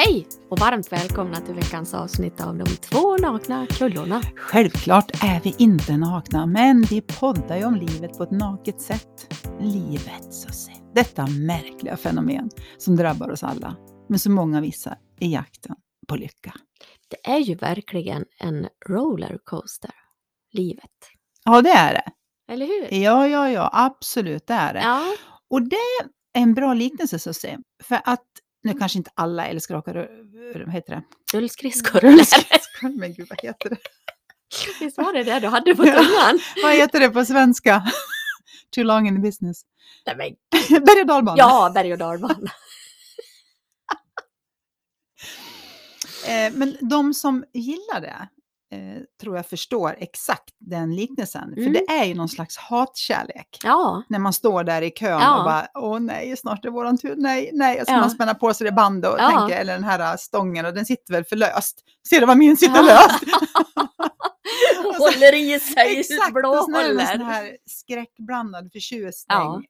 Hej 0.00 0.26
och 0.50 0.58
varmt 0.58 0.92
välkomna 0.92 1.36
till 1.36 1.54
veckans 1.54 1.94
avsnitt 1.94 2.40
av 2.40 2.58
De 2.58 2.64
två 2.64 3.16
nakna 3.16 3.66
kullorna. 3.66 4.22
Självklart 4.36 5.10
är 5.24 5.40
vi 5.40 5.54
inte 5.58 5.96
nakna, 5.96 6.46
men 6.46 6.82
vi 6.82 7.00
poddar 7.00 7.56
ju 7.56 7.64
om 7.64 7.74
livet 7.74 8.18
på 8.18 8.22
ett 8.22 8.30
naket 8.30 8.80
sätt. 8.80 9.34
Livet, 9.60 10.34
så 10.34 10.48
att 10.48 10.54
säga. 10.54 10.76
Detta 10.94 11.26
märkliga 11.26 11.96
fenomen 11.96 12.50
som 12.78 12.96
drabbar 12.96 13.30
oss 13.30 13.42
alla, 13.42 13.76
men 14.08 14.18
så 14.18 14.30
många 14.30 14.60
vissa 14.60 14.96
i 15.20 15.32
jakten 15.32 15.76
på 16.08 16.16
lycka. 16.16 16.54
Det 17.08 17.30
är 17.30 17.38
ju 17.38 17.54
verkligen 17.54 18.24
en 18.38 18.68
rollercoaster, 18.88 19.94
livet. 20.52 20.90
Ja, 21.44 21.62
det 21.62 21.70
är 21.70 21.92
det. 21.92 22.12
Eller 22.52 22.66
hur? 22.66 22.98
Ja, 22.98 23.28
ja, 23.28 23.50
ja, 23.50 23.70
absolut, 23.72 24.46
det 24.46 24.54
är 24.54 24.74
det. 24.74 24.80
Ja, 24.80 25.02
Och 25.50 25.62
det 25.62 25.76
är 25.76 26.08
en 26.32 26.54
bra 26.54 26.74
liknelse, 26.74 27.18
så 27.18 27.30
att 27.30 27.36
säga. 27.36 27.58
För 27.82 28.00
att, 28.04 28.26
nu 28.68 28.74
kanske 28.74 28.98
inte 28.98 29.10
alla 29.14 29.46
älskar 29.46 29.74
att 29.74 29.88
åka, 29.88 30.06
vad 30.66 30.72
heter 30.72 30.94
det? 30.94 31.02
rullskridskor. 31.38 32.04
eller? 32.04 32.26
Men 32.98 33.14
gud, 33.14 33.26
vad 33.30 33.40
heter 33.42 33.70
det? 33.70 33.76
Visst 34.80 34.98
var 34.98 35.12
det 35.12 35.22
det 35.24 35.40
du 35.40 35.48
hade 35.48 35.74
på 35.74 35.82
tungan? 35.82 36.38
Vad 36.62 36.72
heter 36.72 37.00
det 37.00 37.10
på 37.10 37.24
svenska? 37.24 37.82
Too 38.74 38.84
long 38.84 39.08
in 39.08 39.14
the 39.14 39.20
business. 39.22 39.62
Nej, 40.06 40.16
men, 40.16 40.84
Berg 40.84 41.00
och 41.00 41.06
dalbana. 41.06 41.38
ja, 41.38 41.70
berg 41.74 41.92
och 41.92 41.98
dalbana. 41.98 42.50
Eh, 46.26 46.52
men 46.52 46.76
de 46.80 47.14
som 47.14 47.44
gillar 47.52 48.00
det 48.00 48.28
eh, 48.72 49.02
tror 49.20 49.36
jag 49.36 49.46
förstår 49.46 49.96
exakt 49.98 50.54
den 50.58 50.96
liknelsen. 50.96 51.54
För 51.54 51.60
Mm. 51.60 51.72
det 51.72 51.84
är 51.92 52.04
ju 52.04 52.14
någon 52.14 52.28
slags 52.28 52.56
hatkärlek. 52.56 53.58
Ja, 53.64 54.02
När 54.08 54.18
man 54.18 54.32
står 54.32 54.64
där 54.64 54.82
i 54.82 54.90
kön 54.90 55.20
Ja. 55.20 55.38
och 55.38 55.44
bara, 55.44 55.68
åh 55.74 56.00
nej, 56.00 56.36
snart 56.36 56.64
är 56.64 56.70
våran 56.70 56.98
tur, 56.98 57.14
nej, 57.16 57.50
nej. 57.52 57.80
Och 57.80 57.86
så 57.86 57.92
Ja. 57.92 58.00
man 58.00 58.10
spänna 58.10 58.34
på 58.34 58.54
sig 58.54 58.64
det 58.64 58.72
bandet 58.72 59.10
och 59.12 59.18
tänker, 59.18 59.60
eller 59.60 59.72
den 59.72 59.84
här 59.84 60.16
stången 60.16 60.66
och 60.66 60.74
den 60.74 60.86
sitter 60.86 61.12
väl 61.12 61.24
för 61.24 61.36
löst. 61.36 61.80
Ser 62.08 62.20
du 62.20 62.26
vad 62.26 62.36
min 62.38 62.56
sitter 62.56 62.82
löst? 62.82 63.24
håller 64.98 65.34
i 65.34 65.60
sig, 65.60 65.98
Exakt, 66.00 66.36
och 66.46 66.64
sen 66.64 66.74
är 66.74 66.94
det 66.94 67.02
en 67.02 67.06
sån 67.18 67.26
här 67.26 67.56
skräckblandad 67.66 68.72
förtjusning. 68.72 69.66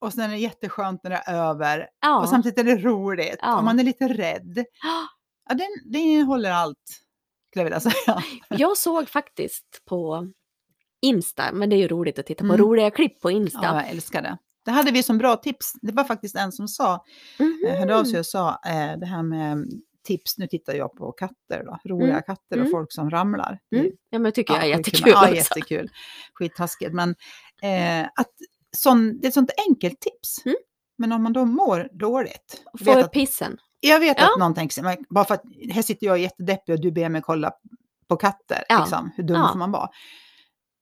Och 0.00 0.12
sen 0.12 0.24
är 0.24 0.28
det 0.28 0.36
jätteskönt 0.36 1.00
när 1.04 1.10
det 1.10 1.22
är 1.26 1.34
över. 1.50 1.86
Och 2.22 2.28
samtidigt 2.28 2.58
är 2.58 2.64
det 2.64 2.76
roligt. 2.76 3.38
Och 3.58 3.64
man 3.64 3.78
är 3.80 3.84
lite 3.84 4.08
rädd. 4.08 4.64
Ja, 5.48 5.54
den, 5.54 5.66
den 5.92 6.00
innehåller 6.00 6.50
allt, 6.50 6.76
skulle 7.50 7.60
jag 7.60 7.64
vilja 7.64 7.80
säga. 7.90 8.22
Jag 8.48 8.76
såg 8.76 9.08
faktiskt 9.08 9.82
på 9.88 10.28
Insta, 11.02 11.52
men 11.52 11.70
det 11.70 11.76
är 11.76 11.78
ju 11.78 11.88
roligt 11.88 12.18
att 12.18 12.26
titta 12.26 12.40
på 12.44 12.52
Mm. 12.54 12.58
roliga 12.66 12.90
klipp 12.90 13.20
på 13.20 13.30
Insta. 13.30 13.60
Ja, 13.62 13.74
jag 13.82 13.90
älskar 13.90 14.22
det. 14.22 14.38
Det 14.64 14.70
hade 14.70 14.90
vi 14.90 15.02
som 15.02 15.18
bra 15.18 15.36
tips. 15.36 15.72
Det 15.82 15.92
var 15.92 16.04
faktiskt 16.04 16.36
en 16.36 16.52
som 16.52 16.68
sa, 16.68 17.04
Mhm. 17.38 17.64
eh, 17.68 17.78
hörde 17.78 17.96
av 17.98 18.04
sig 18.04 18.18
och 18.18 18.26
sa 18.26 18.48
eh, 18.66 18.98
det 18.98 19.06
här 19.06 19.22
med 19.22 19.66
tips. 20.04 20.38
Nu 20.38 20.46
tittar 20.46 20.74
jag 20.74 20.96
på 20.96 21.12
katter 21.12 21.64
då, 21.64 21.78
roliga 21.90 22.10
Mm. 22.10 22.22
katter 22.26 22.56
och 22.56 22.66
Mm. 22.66 22.70
folk 22.70 22.92
som 22.92 23.10
ramlar. 23.10 23.58
Mm. 23.76 23.90
Ja, 24.10 24.18
men 24.18 24.32
tycker 24.32 24.54
jag 24.54 24.62
är 24.64 24.68
jättekul 24.68 25.12
Ja, 25.12 25.34
jättekul. 25.34 25.90
Skittaskigt. 26.34 26.92
Men 26.92 27.10
eh, 27.62 28.04
att 28.16 28.32
sån, 28.76 29.20
det 29.20 29.26
är 29.26 29.28
ett 29.28 29.34
sånt 29.34 29.50
enkelt 29.68 30.00
tips. 30.00 30.44
Mm. 30.46 30.56
Men 30.98 31.12
om 31.12 31.22
man 31.22 31.32
då 31.32 31.44
mår 31.44 31.88
dåligt. 31.92 32.62
Få 32.78 32.84
vet 32.84 33.04
att, 33.04 33.12
pissen. 33.12 33.58
Jag 33.80 34.00
vet 34.00 34.18
Ja. 34.20 34.24
att 34.32 34.38
någon 34.38 34.54
tänker 34.54 34.74
sig, 34.82 34.98
bara 35.08 35.24
för 35.24 35.34
att 35.34 35.42
här 35.72 35.82
sitter 35.82 36.06
jag 36.06 36.18
jättedeppig 36.18 36.74
och 36.74 36.80
du 36.80 36.92
ber 36.92 37.08
mig 37.08 37.22
kolla 37.22 37.52
på 38.08 38.16
katter. 38.16 38.64
Ja. 38.68 38.78
Liksom, 38.80 39.10
hur 39.16 39.24
dum 39.24 39.36
Ja. 39.36 39.48
får 39.52 39.58
man 39.58 39.70
vara? 39.72 39.88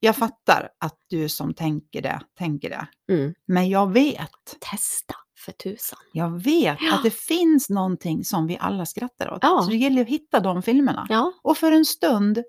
Jag 0.00 0.16
fattar 0.16 0.68
att 0.80 0.94
du 1.08 1.28
som 1.28 1.54
tänker 1.54 2.02
det, 2.02 2.20
tänker 2.38 2.70
det. 2.70 2.88
Mm. 3.14 3.34
Men 3.46 3.68
jag 3.68 3.92
vet, 3.92 4.30
Testa 4.60 5.14
för 5.38 5.52
tusan. 5.52 5.98
jag 6.12 6.42
vet 6.42 6.78
Ja. 6.80 6.94
att 6.94 7.02
det 7.02 7.14
finns 7.14 7.70
någonting 7.70 8.24
som 8.24 8.46
vi 8.46 8.58
alla 8.60 8.86
skrattar 8.86 9.30
åt. 9.32 9.38
Ja. 9.42 9.62
Så 9.64 9.70
det 9.70 9.76
gäller 9.76 10.02
att 10.02 10.08
hitta 10.08 10.40
de 10.40 10.62
filmerna. 10.62 11.06
Ja. 11.10 11.32
Och 11.42 11.56
för 11.58 11.72
en 11.72 11.84
stund 11.84 12.42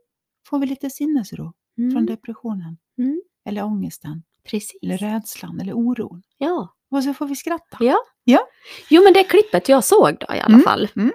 får 0.47 0.59
vi 0.59 0.66
lite 0.66 0.89
sinnesro 0.89 1.53
från 1.75 1.92
Mm. 1.92 2.05
depressionen. 2.05 2.77
Mm. 2.98 3.21
Eller 3.45 3.64
ångesten, 3.64 4.23
Precis. 4.43 4.80
eller 4.82 4.98
rädslan, 4.98 5.59
eller 5.59 5.73
oron. 5.73 6.23
Ja. 6.38 6.76
Och 6.92 7.04
så 7.04 7.14
får 7.14 7.26
vi 7.26 7.36
skratta. 7.36 7.77
ja. 7.80 7.98
Ja. 8.23 8.48
Jo, 8.89 9.04
men 9.04 9.14
det 9.14 9.23
klippet 9.23 9.70
jag 9.70 9.83
såg 9.83 10.17
då 10.20 10.36
i 10.36 10.39
alla 10.39 10.54
Mm. 10.54 10.61
fall. 10.64 10.88
Mm. 10.95 11.11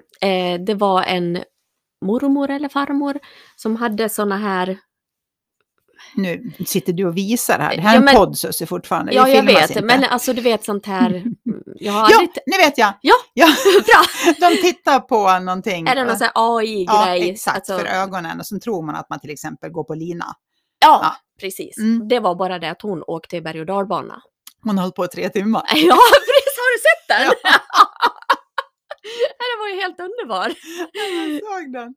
Eh, 0.61 0.65
det 0.65 0.75
var 0.75 1.03
en 1.03 1.43
mormor 2.05 2.51
eller 2.51 2.69
farmor 2.69 3.19
som 3.57 3.77
hade 3.77 4.09
såna 4.09 4.37
här... 4.37 4.79
Nu 6.17 6.53
sitter 6.67 6.93
du 6.93 7.07
och 7.07 7.17
visar 7.17 7.59
här. 7.59 7.77
Det 7.77 7.83
här 7.83 7.91
är 7.91 7.95
Ja, 7.95 7.99
en 7.99 8.05
men- 8.05 8.15
podd 8.17 8.39
Susie 8.39 8.67
fortfarande. 8.67 9.13
Ja, 9.15 9.29
jag 9.29 9.43
vet. 9.43 9.71
inte. 9.71 9.83
Men 9.83 10.05
alltså 10.05 10.33
du 10.33 10.41
vet 10.43 10.65
sånt 10.65 10.87
här... 10.87 11.11
Jag 11.77 11.93
har 11.93 12.01
Ja, 12.11 12.17
aldrig... 12.17 12.31
nu 12.47 12.57
vet 12.57 12.79
jag! 12.79 12.93
Ja. 13.01 13.15
ja. 13.35 13.47
Bra! 13.87 14.49
De 14.51 14.57
tittar 14.57 15.01
på 15.01 15.39
någonting. 15.45 15.87
Är 15.89 15.95
det 15.95 16.05
någon 16.05 16.17
sån 16.19 16.29
här 16.35 16.59
AI-grej? 16.59 16.85
Ja, 16.89 17.17
exakt, 17.17 17.57
Alltså- 17.57 17.79
för 17.79 17.87
ögonen. 17.87 18.41
Och 18.41 18.47
så 18.47 18.59
tror 18.59 18.83
man 18.87 18.95
att 18.97 19.11
man 19.11 19.21
till 19.21 19.31
exempel 19.31 19.71
går 19.71 19.85
på 19.85 19.95
lina. 19.95 20.25
Ja, 20.81 21.01
Ja. 21.03 21.17
precis. 21.41 21.79
Mm. 21.79 22.09
Det 22.09 22.21
var 22.21 22.35
bara 22.35 22.59
det 22.59 22.71
att 22.71 22.83
hon 22.83 23.03
åkte 23.07 23.41
berg 23.41 23.61
och 23.61 23.67
dalbana. 23.67 24.23
Hon 24.65 24.79
har 24.79 24.83
hållit 24.85 24.95
på 24.95 25.05
i 25.05 25.09
tre 25.09 25.29
timmar. 25.29 25.63
Ja, 25.75 25.99
precis! 26.11 26.55
Har 26.59 26.73
du 26.75 26.79
sett 26.79 27.09
den? 27.09 27.53
den 29.39 29.59
var 29.61 29.69
ju 29.69 29.75
helt 29.81 30.01
underbar. 30.01 30.55
Jag 30.93 31.41
såg 31.53 31.73
den. 31.73 31.95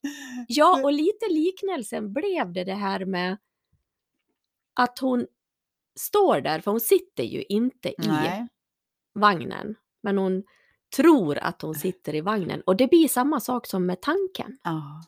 Ja, 0.47 0.81
och 0.83 0.93
lite 0.93 1.25
liknelsen 1.29 2.13
blev 2.13 2.53
det 2.53 2.63
det 2.63 2.73
här 2.73 3.05
med 3.05 3.37
att 4.79 4.99
hon 4.99 5.25
står 5.99 6.41
där, 6.41 6.59
för 6.61 6.71
hon 6.71 6.79
sitter 6.79 7.23
ju 7.23 7.43
inte 7.43 7.89
i 7.89 8.07
Nej. 8.07 8.47
vagnen, 9.13 9.75
men 10.03 10.17
hon 10.17 10.43
tror 10.95 11.37
att 11.37 11.61
hon 11.61 11.75
sitter 11.75 12.15
i 12.15 12.21
vagnen. 12.21 12.61
Och 12.61 12.75
det 12.75 12.87
blir 12.87 13.07
samma 13.07 13.39
sak 13.39 13.67
som 13.67 13.85
med 13.85 14.01
tanken. 14.01 14.57
Ja. 14.63 15.03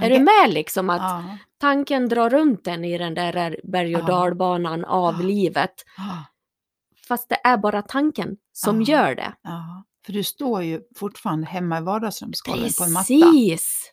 Är 0.00 0.10
du 0.10 0.18
med 0.18 0.54
liksom 0.54 0.90
att 0.90 1.00
Ja. 1.02 1.38
tanken 1.58 2.08
drar 2.08 2.30
runt 2.30 2.66
en 2.66 2.84
i 2.84 2.98
den 2.98 3.14
där 3.14 3.60
berg 3.64 3.96
och 3.96 4.02
Ja. 4.02 4.06
dalbanan 4.06 4.84
av 4.84 5.14
Ja. 5.20 5.26
livet, 5.26 5.74
Ja. 5.96 6.24
Fast 7.08 7.28
det 7.28 7.40
är 7.44 7.56
bara 7.58 7.82
tanken 7.82 8.36
som 8.52 8.82
Ja. 8.82 8.86
gör 8.96 9.14
det. 9.14 9.34
ja. 9.42 9.84
För 10.06 10.12
du 10.12 10.24
står 10.24 10.62
ju 10.62 10.80
fortfarande 10.96 11.46
hemma 11.46 11.78
i 11.78 11.82
vardagsrumsgolvet 11.82 12.76
på 12.76 12.84
en 12.84 12.92
matta. 12.92 13.04
Precis! 13.06 13.92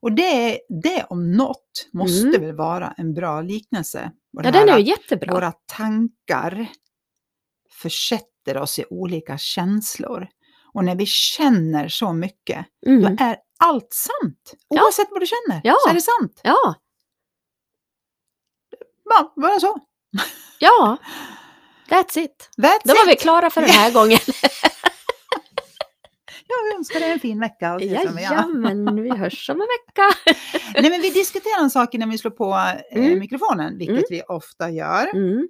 Och 0.00 0.12
det, 0.12 0.60
det 0.82 1.04
om 1.10 1.32
något 1.32 1.88
måste 1.92 2.28
Mm. 2.28 2.40
väl 2.40 2.56
vara 2.56 2.94
en 2.96 3.14
bra 3.14 3.40
liknelse. 3.40 4.12
Ja, 4.30 4.50
den 4.50 4.68
är 4.68 4.78
ju 4.78 4.84
jättebra. 4.84 5.32
Våra 5.34 5.52
tankar 5.52 6.66
försätter 7.70 8.56
oss 8.56 8.78
i 8.78 8.84
olika 8.90 9.38
känslor. 9.38 10.28
Och 10.72 10.84
när 10.84 10.94
vi 10.96 11.06
känner 11.06 11.88
så 11.88 12.12
mycket, 12.12 12.66
Mm. 12.86 13.16
då 13.16 13.24
är 13.24 13.36
allt 13.58 13.92
sant. 13.92 14.54
Ja. 14.68 14.82
Oavsett 14.84 15.08
vad 15.10 15.20
du 15.22 15.26
känner, 15.26 15.60
Ja. 15.64 15.76
så 15.84 15.90
är 15.90 15.94
det 15.94 16.00
sant. 16.00 16.40
Ja, 16.44 16.74
Ja, 19.04 19.32
bara 19.36 19.60
så. 19.60 19.78
ja. 20.58 20.96
That's 21.94 22.18
it. 22.18 22.50
That's 22.58 22.80
Då 22.84 22.94
var 22.94 23.04
it. 23.04 23.08
vi 23.08 23.16
klara 23.16 23.50
för 23.50 23.60
den 23.60 23.70
här 23.70 23.92
gången. 23.98 24.18
Jag 26.46 26.76
önskar 26.78 27.00
dig 27.00 27.10
en 27.12 27.20
fin 27.20 27.40
vecka. 27.40 27.74
Och. 27.74 27.82
Jajamän, 27.82 29.02
vi 29.02 29.10
hörs 29.10 29.50
om 29.50 29.60
en 29.60 29.66
vecka. 29.66 30.36
Nej, 30.80 30.90
men 30.90 31.00
vi 31.00 31.10
diskuterar 31.10 31.62
en 31.62 31.70
sak 31.70 31.94
innan 31.94 32.10
vi 32.10 32.18
slår 32.18 32.30
på 32.30 32.52
eh, 32.90 33.04
Mm. 33.06 33.18
mikrofonen, 33.18 33.78
vilket 33.78 33.94
Mm. 33.96 34.04
vi 34.10 34.22
ofta 34.28 34.70
gör. 34.70 35.14
Mm. 35.14 35.48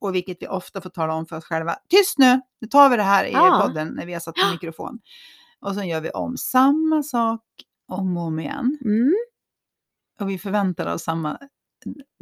och 0.00 0.14
vilket 0.14 0.42
vi 0.42 0.46
ofta 0.48 0.80
får 0.80 0.90
tala 0.90 1.14
om 1.14 1.26
för 1.26 1.36
oss 1.36 1.44
själva. 1.44 1.76
Tyst 1.88 2.18
nu, 2.18 2.40
nu 2.60 2.68
tar 2.68 2.88
vi 2.90 2.96
det 2.96 3.02
här 3.02 3.24
i 3.24 3.32
Ja. 3.32 3.60
podden 3.62 3.88
när 3.88 4.06
vi 4.06 4.12
har 4.12 4.20
satt 4.20 4.34
på 4.34 4.50
mikrofon. 4.52 4.98
Och 5.60 5.74
sen 5.74 5.88
gör 5.88 6.00
vi 6.00 6.10
om 6.10 6.36
samma 6.36 7.02
sak 7.02 7.40
om 7.88 8.16
och 8.16 8.22
om 8.22 8.38
igen. 8.40 8.78
Mm. 8.84 9.14
Och 10.20 10.30
vi 10.30 10.38
förväntar 10.38 10.94
oss 10.94 11.02
samma 11.04 11.38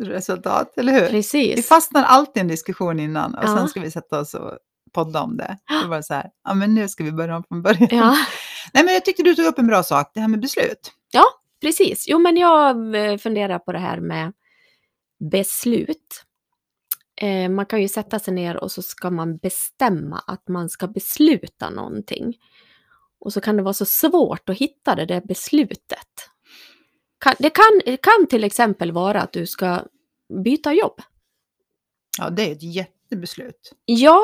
resultat, 0.02 0.78
eller 0.78 0.92
hur? 0.92 1.00
Vi 1.00 1.08
Precis. 1.10 1.68
fastnar 1.68 2.02
alltid 2.04 2.36
i 2.36 2.40
en 2.40 2.48
diskussion 2.48 3.00
innan 3.00 3.34
och 3.34 3.44
Ja. 3.44 3.56
sen 3.56 3.68
ska 3.68 3.80
vi 3.80 3.90
sätta 3.90 4.20
oss 4.20 4.34
och 4.34 4.58
podda 4.92 5.22
om 5.22 5.36
det. 5.36 5.58
Det 5.82 5.88
var 5.88 6.02
så 6.02 6.14
här, 6.14 6.30
ja 6.44 6.54
men 6.54 6.74
nu 6.74 6.88
ska 6.88 7.04
vi 7.04 7.12
börja 7.12 7.36
om 7.36 7.44
från 7.48 7.62
början. 7.62 7.88
Ja, 7.90 8.16
Nej 8.74 8.84
men 8.84 8.94
jag 8.94 9.04
tyckte 9.04 9.22
du 9.22 9.34
tog 9.34 9.46
upp 9.46 9.58
en 9.58 9.66
bra 9.66 9.82
sak, 9.82 10.10
det 10.14 10.20
här 10.20 10.28
med 10.28 10.40
beslut. 10.40 10.92
precis. 11.60 12.04
Jo, 12.08 12.18
men 12.18 12.36
jag 12.36 12.94
eh, 12.94 13.18
funderar 13.18 13.58
på 13.58 13.72
det 13.72 13.78
här 13.78 14.00
med 14.00 14.32
beslut. 15.30 16.24
Eh, 17.20 17.48
man 17.50 17.66
kan 17.66 17.82
ju 17.82 17.88
sätta 17.88 18.18
sig 18.18 18.34
ner 18.34 18.56
och 18.56 18.72
så 18.72 18.82
ska 18.82 19.10
man 19.10 19.36
bestämma 19.36 20.18
att 20.26 20.48
man 20.48 20.68
ska 20.68 20.86
besluta 20.88 21.70
någonting. 21.70 22.34
Och 23.20 23.32
så 23.32 23.40
kan 23.40 23.56
det 23.56 23.62
vara 23.62 23.74
så 23.74 23.84
svårt 23.84 24.48
att 24.48 24.58
hitta 24.58 24.94
det 24.94 25.06
där 25.06 25.20
beslutet. 25.20 26.08
Kan, 27.22 27.34
det, 27.38 27.50
kan, 27.50 27.96
kan 28.02 28.26
till 28.26 28.44
exempel 28.44 28.92
vara 28.92 29.20
att 29.22 29.32
du 29.32 29.46
ska 29.46 29.84
byta 30.44 30.72
jobb. 30.72 31.00
Ja, 32.18 32.30
det 32.30 32.42
är 32.48 32.52
ett 32.52 32.62
jättebeslut. 32.62 33.72
Ja, 33.84 34.20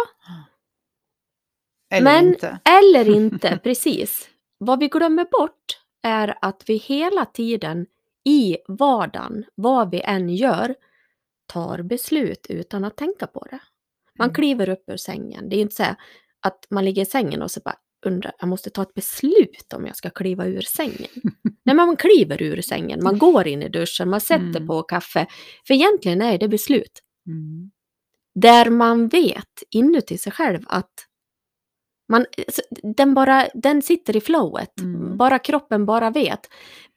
Eller 1.90 2.04
Men- 2.04 2.28
inte. 2.28 2.58
eller 2.82 3.08
inte, 3.16 3.58
precis. 3.62 4.28
Vad 4.58 4.80
vi 4.80 4.88
glömmer 4.88 5.24
bort 5.24 5.78
är 6.02 6.38
att 6.42 6.62
vi 6.66 6.76
hela 6.76 7.24
tiden 7.24 7.86
i 8.24 8.56
vardagen, 8.68 9.44
vad 9.54 9.90
vi 9.90 10.00
än 10.00 10.28
gör, 10.28 10.74
tar 11.46 11.82
beslut 11.82 12.46
utan 12.48 12.84
att 12.84 12.96
tänka 12.96 13.26
på 13.26 13.46
det. 13.50 13.58
Man 14.18 14.26
Mm. 14.28 14.34
kliver 14.34 14.68
upp 14.68 14.84
ur 14.90 14.96
sängen. 14.96 15.48
Det 15.48 15.56
är 15.56 15.60
inte 15.60 15.74
så 15.76 15.84
att 16.40 16.66
man 16.70 16.84
ligger 16.84 17.02
i 17.02 17.06
sängen 17.06 17.42
och 17.42 17.50
så 17.50 17.60
bara, 17.64 17.76
undrar, 18.06 18.32
jag 18.38 18.48
måste 18.48 18.70
ta 18.70 18.82
ett 18.82 18.94
beslut 18.94 19.72
om 19.74 19.86
jag 19.86 19.96
ska 19.96 20.10
kliva 20.10 20.46
ur 20.46 20.60
sängen. 20.60 21.08
Nej, 21.42 21.74
men 21.74 21.76
man 21.76 21.96
kliver 21.96 22.42
ur 22.42 22.62
sängen, 22.62 23.02
man 23.02 23.18
går 23.18 23.48
in 23.48 23.62
i 23.62 23.68
duschen, 23.68 24.10
man 24.10 24.20
sätter 24.20 24.42
Mm. 24.56 24.66
på 24.66 24.82
kaffe. 24.82 25.26
För 25.66 25.74
egentligen 25.74 26.22
är 26.22 26.38
det 26.38 26.48
beslut 26.48 27.02
Mm. 27.26 27.70
där 28.34 28.70
man 28.70 29.08
vet 29.08 29.62
inuti 29.70 30.18
sig 30.18 30.32
själv 30.32 30.60
att 30.66 30.92
man, 32.12 32.26
den, 32.96 33.14
bara, 33.14 33.48
den 33.54 33.82
sitter 33.82 34.16
i 34.16 34.20
flowet, 34.20 34.80
Mm. 34.80 35.16
bara 35.16 35.38
kroppen 35.38 35.86
bara 35.86 36.10
vet. 36.10 36.40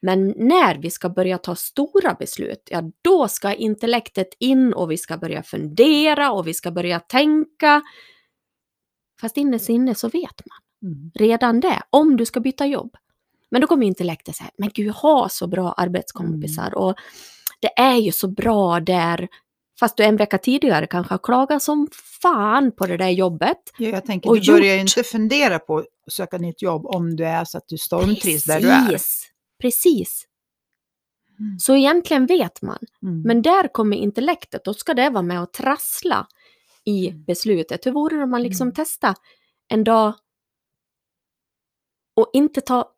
Men 0.01 0.33
när 0.37 0.75
vi 0.77 0.89
ska 0.91 1.09
börja 1.09 1.37
ta 1.37 1.55
stora 1.55 2.13
beslut, 2.13 2.67
ja 2.71 2.91
då 3.01 3.27
ska 3.27 3.53
intellektet 3.53 4.27
in 4.39 4.73
och 4.73 4.91
vi 4.91 4.97
ska 4.97 5.17
börja 5.17 5.43
fundera 5.43 6.31
och 6.31 6.47
vi 6.47 6.53
ska 6.53 6.71
börja 6.71 6.99
tänka. 6.99 7.81
Fast 9.21 9.37
inne 9.37 9.95
så 9.95 10.07
vet 10.09 10.41
man 10.45 10.59
Mm. 10.83 11.11
redan 11.15 11.59
det, 11.59 11.81
om 11.89 12.17
du 12.17 12.25
ska 12.25 12.39
byta 12.39 12.65
jobb. 12.65 12.95
Men 13.51 13.61
då 13.61 13.67
kommer 13.67 13.87
intellektet 13.87 14.35
säga, 14.35 14.49
men 14.57 14.69
gud, 14.73 14.87
jag 14.87 14.93
har 14.93 15.27
så 15.27 15.47
bra 15.47 15.71
arbetskompisar 15.71 16.67
Mm. 16.67 16.73
och 16.79 16.95
det 17.59 17.79
är 17.79 17.95
ju 17.95 18.11
så 18.11 18.27
bra 18.27 18.79
där, 18.79 19.27
fast 19.79 19.97
du 19.97 20.03
en 20.03 20.17
vecka 20.17 20.37
tidigare 20.37 20.87
kanske 20.87 21.13
har 21.13 21.19
klagat 21.19 21.63
som 21.63 21.87
fan 22.21 22.71
på 22.71 22.85
det 22.87 22.97
där 22.97 23.09
jobbet. 23.09 23.57
Ja, 23.77 23.89
jag 23.89 24.05
tänker, 24.05 24.29
Och 24.29 24.39
du 24.41 24.51
börjar 24.51 24.65
ju 24.75 24.81
gjort. 24.81 24.97
inte 24.97 25.09
fundera 25.09 25.59
på 25.59 25.77
att 25.77 25.85
söka 26.13 26.37
nytt 26.37 26.61
jobb 26.61 26.85
om 26.85 27.15
du 27.15 27.25
är 27.25 27.45
så 27.45 27.57
att 27.57 27.67
du 27.67 27.77
stormtrivs 27.77 28.43
där 28.43 28.59
du 28.61 28.69
är. 28.69 28.87
Precis, 28.87 29.27
precis. 29.61 30.27
Mm. 31.39 31.59
Så 31.59 31.75
egentligen 31.75 32.25
vet 32.25 32.61
man, 32.61 32.77
Mm. 33.03 33.21
men 33.21 33.41
där 33.41 33.67
kommer 33.73 33.97
intellektet, 33.97 34.63
då 34.65 34.73
ska 34.73 34.93
det 34.93 35.09
vara 35.09 35.21
med 35.23 35.41
och 35.41 35.53
trassla 35.53 36.27
i 36.83 37.07
Mm. 37.09 37.23
beslutet. 37.23 37.85
Hur 37.85 37.91
vore 37.91 38.17
det 38.17 38.23
om 38.23 38.29
man 38.29 38.43
liksom 38.43 38.65
Mm. 38.67 38.73
testa 38.75 39.15
en 39.67 39.83
dag 39.83 40.13
och 42.21 42.29
inte 42.33 42.61
ta, 42.61 42.93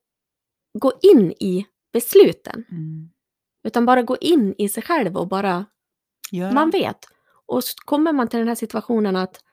gå 0.80 0.94
in 1.02 1.32
i 1.32 1.66
besluten, 1.94 2.66
Mm. 2.72 3.10
utan 3.64 3.86
bara 3.86 4.02
gå 4.02 4.18
in 4.18 4.56
i 4.58 4.70
sig 4.70 4.84
själv 4.84 5.18
och 5.18 5.28
bara, 5.28 5.66
Göra. 6.32 6.52
man 6.54 6.70
vet. 6.70 7.06
Och 7.46 7.64
så 7.64 7.74
kommer 7.86 8.14
man 8.14 8.28
till 8.28 8.40
den 8.40 8.48
här 8.48 8.56
situationen 8.56 9.16
att 9.16 9.44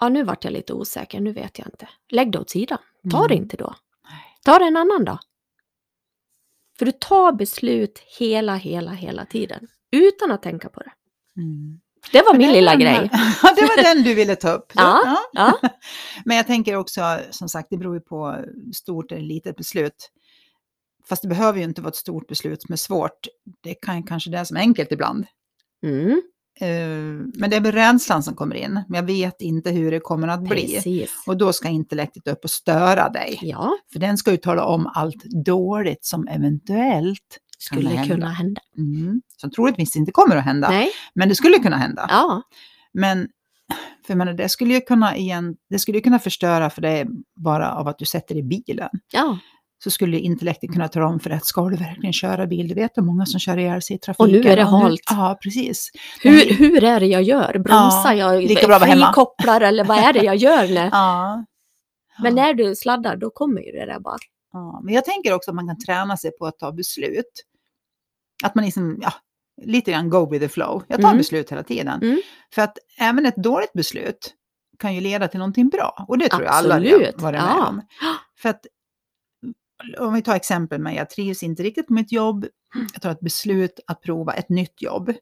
ja, 0.00 0.08
nu 0.08 0.22
vart 0.24 0.44
jag 0.44 0.52
lite 0.52 0.72
osäker, 0.72 1.20
nu 1.20 1.32
vet 1.32 1.58
jag 1.58 1.68
inte. 1.68 1.88
Lägg 2.08 2.32
det 2.32 2.38
åt 2.38 2.50
sidan. 2.50 2.78
Ta 3.10 3.18
det 3.28 3.34
Mm. 3.34 3.42
inte 3.44 3.56
då. 3.56 3.74
Ta 4.44 4.58
det 4.58 4.64
en 4.64 4.76
annan 4.76 5.04
dag. 5.04 5.18
För 6.78 6.86
du 6.86 6.92
tar 6.92 7.32
beslut 7.32 7.98
hela, 8.18 8.54
hela, 8.56 8.90
hela 8.90 9.26
tiden. 9.26 9.68
Utan 9.90 10.30
att 10.30 10.42
tänka 10.42 10.68
på 10.68 10.80
det. 10.80 10.92
Mm. 11.36 11.80
Det 12.12 12.22
var 12.22 12.34
min 12.38 12.48
det 12.48 12.54
lilla 12.54 12.76
grej. 12.76 13.10
Ja, 13.42 13.54
det 13.56 13.62
var 13.62 13.94
den 13.94 14.02
du 14.04 14.14
ville 14.14 14.36
ta 14.36 14.50
upp. 14.50 14.72
Ja, 14.74 15.18
ja. 15.32 15.58
Men 16.24 16.36
jag 16.36 16.46
tänker 16.46 16.76
också, 16.76 17.18
som 17.30 17.48
sagt, 17.48 17.68
det 17.70 17.76
beror 17.76 17.94
ju 17.94 18.00
på 18.00 18.36
stort 18.74 19.12
eller 19.12 19.22
litet 19.26 19.56
beslut. 19.56 20.10
Fast 21.08 21.22
det 21.22 21.28
behöver 21.28 21.58
ju 21.58 21.64
inte 21.64 21.82
vara 21.82 21.88
ett 21.88 21.96
stort 21.96 22.26
beslut 22.28 22.62
som 22.62 22.72
är 22.72 22.76
svårt. 22.76 23.26
Det 23.62 23.74
kan 23.74 24.02
kanske 24.02 24.30
det 24.30 24.44
som 24.44 24.56
är 24.56 24.60
enkelt 24.60 24.92
ibland. 24.92 25.26
Mm, 25.86 26.22
Eh, 26.60 26.68
Men 27.34 27.50
det 27.50 27.56
är 27.56 27.72
rädslan 27.72 28.22
som 28.22 28.34
kommer 28.34 28.54
in. 28.56 28.72
Men 28.88 28.94
jag 28.94 29.02
vet 29.02 29.40
inte 29.40 29.70
hur 29.70 29.90
det 29.90 30.00
kommer 30.00 30.28
att 30.28 30.42
bli. 30.42 30.74
precis. 30.74 31.10
Och 31.26 31.36
då 31.36 31.52
ska 31.52 31.68
intellektet 31.68 32.28
upp 32.28 32.44
och 32.44 32.50
störa 32.50 33.08
dig. 33.08 33.38
Ja, 33.42 33.70
För 33.92 33.98
den 34.00 34.16
ska 34.16 34.30
ju 34.30 34.36
tala 34.36 34.64
om 34.64 34.90
allt 34.94 35.24
dåligt 35.44 36.04
som 36.04 36.28
eventuellt 36.28 37.38
skulle 37.62 37.88
hända. 37.88 38.14
kunna 38.14 38.28
hända. 38.32 38.60
Mm. 38.78 39.22
Som 39.36 39.50
troligtvis 39.50 39.96
inte 39.96 40.12
kommer 40.12 40.36
att 40.36 40.44
hända. 40.44 40.68
Nej, 40.70 40.90
Men 41.14 41.28
det 41.28 41.34
skulle 41.34 41.58
kunna 41.58 41.76
hända. 41.76 42.06
ja, 42.10 42.42
Men 42.92 43.28
för 44.06 44.14
menar, 44.14 44.32
det 44.32 44.48
skulle 44.48 44.74
ju 44.74 44.80
kunna 44.80 45.16
igen, 45.16 45.56
det 45.70 45.78
skulle 45.78 45.98
ju 45.98 46.02
kunna 46.02 46.18
förstöra 46.18 46.70
för 46.70 46.82
dig 46.82 47.06
bara 47.36 47.72
av 47.74 47.88
att 47.88 47.98
du 47.98 48.04
sätter 48.04 48.34
i 48.36 48.42
bilen. 48.42 48.88
ja. 49.12 49.38
Så 49.84 49.90
skulle 49.90 50.18
intellektet 50.18 50.72
kunna 50.72 50.88
tala 50.88 51.06
om 51.06 51.20
för 51.20 51.30
dig 51.30 51.36
att 51.36 51.44
ska 51.46 51.68
du 51.68 51.76
verkligen 51.76 52.12
köra 52.12 52.46
bil? 52.46 52.68
Du 52.68 52.74
vet 52.74 52.90
hur 52.94 53.02
många 53.02 53.26
som 53.26 53.40
kör 53.40 53.56
ihjäl 53.58 53.82
sig 53.82 53.96
i 53.96 53.98
trafiken. 53.98 54.24
Och 54.26 54.32
nu 54.44 54.50
är 54.50 54.56
det 54.56 54.62
halt. 54.64 55.00
Ja, 55.10 55.38
precis. 55.42 55.90
Hur, 56.22 56.54
hur 56.54 56.84
är 56.84 57.00
det 57.00 57.06
jag 57.06 57.22
gör? 57.22 57.52
Bromsar 57.58 58.12
Ja, 58.12 58.34
jag? 58.34 58.42
lika 58.42 58.66
bra. 58.66 58.80
Frikopplar 58.80 59.60
eller 59.60 59.84
vad 59.84 59.98
är 59.98 60.12
det 60.12 60.22
jag 60.24 60.36
gör? 60.36 60.68
När? 60.74 60.90
Ja. 60.92 61.44
Men 62.22 62.34
när 62.34 62.54
du 62.54 62.74
sladdar, 62.76 63.16
då 63.16 63.30
kommer 63.30 63.60
ju 63.60 63.72
det 63.72 63.86
där 63.86 64.00
bara. 64.00 64.16
ja. 64.52 64.80
Men 64.84 64.94
jag 64.94 65.04
tänker 65.04 65.34
också 65.34 65.50
att 65.50 65.54
man 65.54 65.66
kan 65.68 65.78
träna 65.78 66.16
sig 66.16 66.30
på 66.38 66.46
att 66.46 66.58
ta 66.58 66.72
beslut. 66.72 67.44
Att 68.42 68.54
man 68.54 68.64
liksom, 68.64 68.98
ja, 69.02 69.12
lite 69.62 69.90
grann 69.90 70.10
go 70.10 70.30
with 70.30 70.44
the 70.44 70.48
flow. 70.48 70.82
Jag 70.88 71.00
tar 71.00 71.08
Mm. 71.08 71.18
beslut 71.18 71.52
hela 71.52 71.62
tiden. 71.62 72.02
Mm. 72.02 72.20
För 72.54 72.62
att 72.62 72.78
även 72.98 73.26
ett 73.26 73.36
dåligt 73.36 73.72
beslut 73.72 74.34
kan 74.78 74.94
ju 74.94 75.00
leda 75.00 75.28
till 75.28 75.38
någonting 75.38 75.68
bra. 75.68 76.04
Och 76.08 76.18
det 76.18 76.28
tror 76.28 76.42
jag 76.42 76.52
alla 76.52 76.74
Absolut, 76.74 77.14
har 77.16 77.22
varit 77.22 77.40
med 77.42 77.50
ja. 77.50 77.68
om. 77.68 77.82
För 78.38 78.48
att, 78.48 78.60
om 79.98 80.14
vi 80.14 80.22
tar 80.22 80.36
exempel 80.36 80.80
med, 80.80 80.94
jag 80.94 81.10
trivs 81.10 81.42
inte 81.42 81.62
riktigt 81.62 81.86
på 81.86 81.92
mitt 81.92 82.12
jobb, 82.12 82.46
jag 82.92 83.02
tar 83.02 83.10
ett 83.10 83.20
beslut 83.20 83.80
att 83.86 84.00
prova 84.02 84.32
ett 84.32 84.48
nytt 84.48 84.82
jobb. 84.82 85.12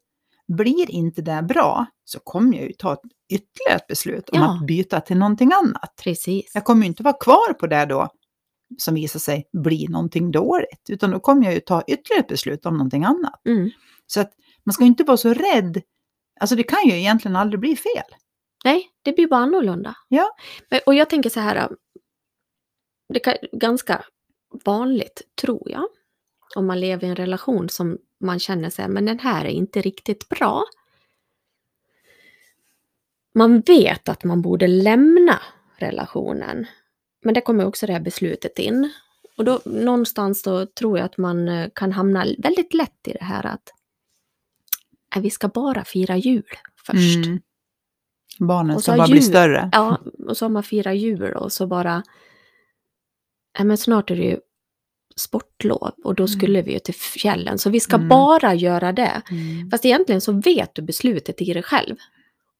Blir 0.48 0.90
inte 0.90 1.22
det 1.22 1.42
bra 1.42 1.86
så 2.04 2.18
kommer 2.20 2.56
jag 2.58 2.66
ju 2.66 2.72
ta 2.72 2.92
ett 2.92 3.00
ytterligare 3.32 3.76
ett 3.76 3.86
beslut 3.86 4.28
om 4.28 4.38
Ja. 4.40 4.54
att 4.54 4.66
byta 4.66 5.00
till 5.00 5.16
någonting 5.18 5.50
annat. 5.52 5.94
Precis. 6.04 6.50
Jag 6.54 6.64
kommer 6.64 6.82
ju 6.82 6.86
inte 6.88 7.02
vara 7.02 7.16
kvar 7.20 7.52
på 7.52 7.66
det 7.66 7.84
då 7.86 8.08
som 8.78 8.94
visar 8.94 9.20
sig 9.20 9.48
bli 9.52 9.86
någonting 9.88 10.30
dåligt, 10.30 10.82
utan 10.88 11.10
då 11.10 11.20
kommer 11.20 11.44
jag 11.44 11.54
ju 11.54 11.60
ta 11.60 11.82
ytterligare 11.86 12.20
ett 12.20 12.28
beslut 12.28 12.66
om 12.66 12.76
någonting 12.76 13.04
annat. 13.04 13.46
Mm. 13.46 13.70
Så 14.06 14.20
att 14.20 14.32
man 14.64 14.72
ska 14.72 14.84
inte 14.84 15.04
vara 15.04 15.16
så 15.16 15.34
rädd. 15.34 15.82
Alltså 16.40 16.56
det 16.56 16.62
kan 16.62 16.84
ju 16.88 16.92
egentligen 16.98 17.36
aldrig 17.36 17.60
bli 17.60 17.76
fel. 17.76 18.04
Nej, 18.64 18.90
det 19.02 19.12
blir 19.12 19.26
bara 19.26 19.40
annorlunda. 19.40 19.94
Ja. 20.08 20.36
Men- 20.70 20.80
Och 20.86 20.94
jag 20.94 21.10
tänker 21.10 21.30
så 21.30 21.40
här, 21.40 21.68
det 23.08 23.20
kan, 23.20 23.34
ganska 23.52 24.04
vanligt, 24.64 25.22
tror 25.40 25.70
jag, 25.70 25.84
om 26.56 26.66
man 26.66 26.80
lever 26.80 27.06
i 27.06 27.10
en 27.10 27.16
relation 27.16 27.68
som 27.68 27.98
man 28.20 28.38
känner 28.38 28.70
sig, 28.70 28.88
men 28.88 29.04
den 29.04 29.18
här 29.18 29.44
är 29.44 29.48
inte 29.50 29.80
riktigt 29.80 30.28
bra. 30.28 30.64
Man 33.34 33.60
vet 33.60 34.08
att 34.08 34.24
man 34.24 34.42
borde 34.42 34.66
lämna 34.66 35.40
relationen, 35.76 36.66
men 37.22 37.34
det 37.34 37.40
kommer 37.40 37.66
också 37.66 37.86
det 37.86 37.92
här 37.92 38.00
beslutet 38.00 38.58
in. 38.58 38.92
Och 39.36 39.44
då 39.44 39.60
någonstans 39.64 40.42
då 40.42 40.66
tror 40.66 40.98
jag 40.98 41.04
att 41.04 41.18
man 41.18 41.48
eh, 41.48 41.68
kan 41.74 41.92
hamna 41.92 42.26
väldigt 42.38 42.74
lätt 42.74 43.08
i 43.08 43.12
det 43.12 43.24
här 43.24 43.46
att 43.46 43.72
"Nej, 45.14 45.22
vi 45.22 45.30
ska 45.30 45.48
bara 45.48 45.84
fira 45.84 46.16
jul 46.16 46.44
först. 46.86 47.26
Mm. 47.26 47.40
Barnen 48.38 48.80
ska 48.80 48.96
bara 48.96 49.06
bli 49.06 49.14
djur- 49.16 49.22
större. 49.22 49.70
Ja, 49.72 49.98
och 50.28 50.36
så 50.36 50.44
har 50.44 50.50
man 50.50 50.62
firat 50.62 50.96
jul 50.96 51.32
och 51.34 51.52
så 51.52 51.66
bara... 51.66 52.02
Ja, 53.58 53.64
men 53.64 53.76
snart 53.78 54.10
är 54.10 54.16
det 54.16 54.22
ju 54.24 54.38
sportlov 55.16 55.92
och 56.04 56.14
då 56.14 56.22
Mm. 56.22 56.28
skulle 56.28 56.62
vi 56.62 56.72
ju 56.72 56.78
till 56.78 56.94
fjällen. 56.94 57.58
Så 57.58 57.70
vi 57.70 57.80
ska 57.80 57.96
Mm. 57.96 58.08
bara 58.08 58.54
göra 58.54 58.92
det. 58.92 59.22
Mm. 59.30 59.70
Fast 59.70 59.84
egentligen 59.84 60.20
så 60.20 60.32
vet 60.32 60.74
du 60.74 60.82
beslutet 60.82 61.42
i 61.42 61.52
dig 61.52 61.62
själv. 61.62 61.96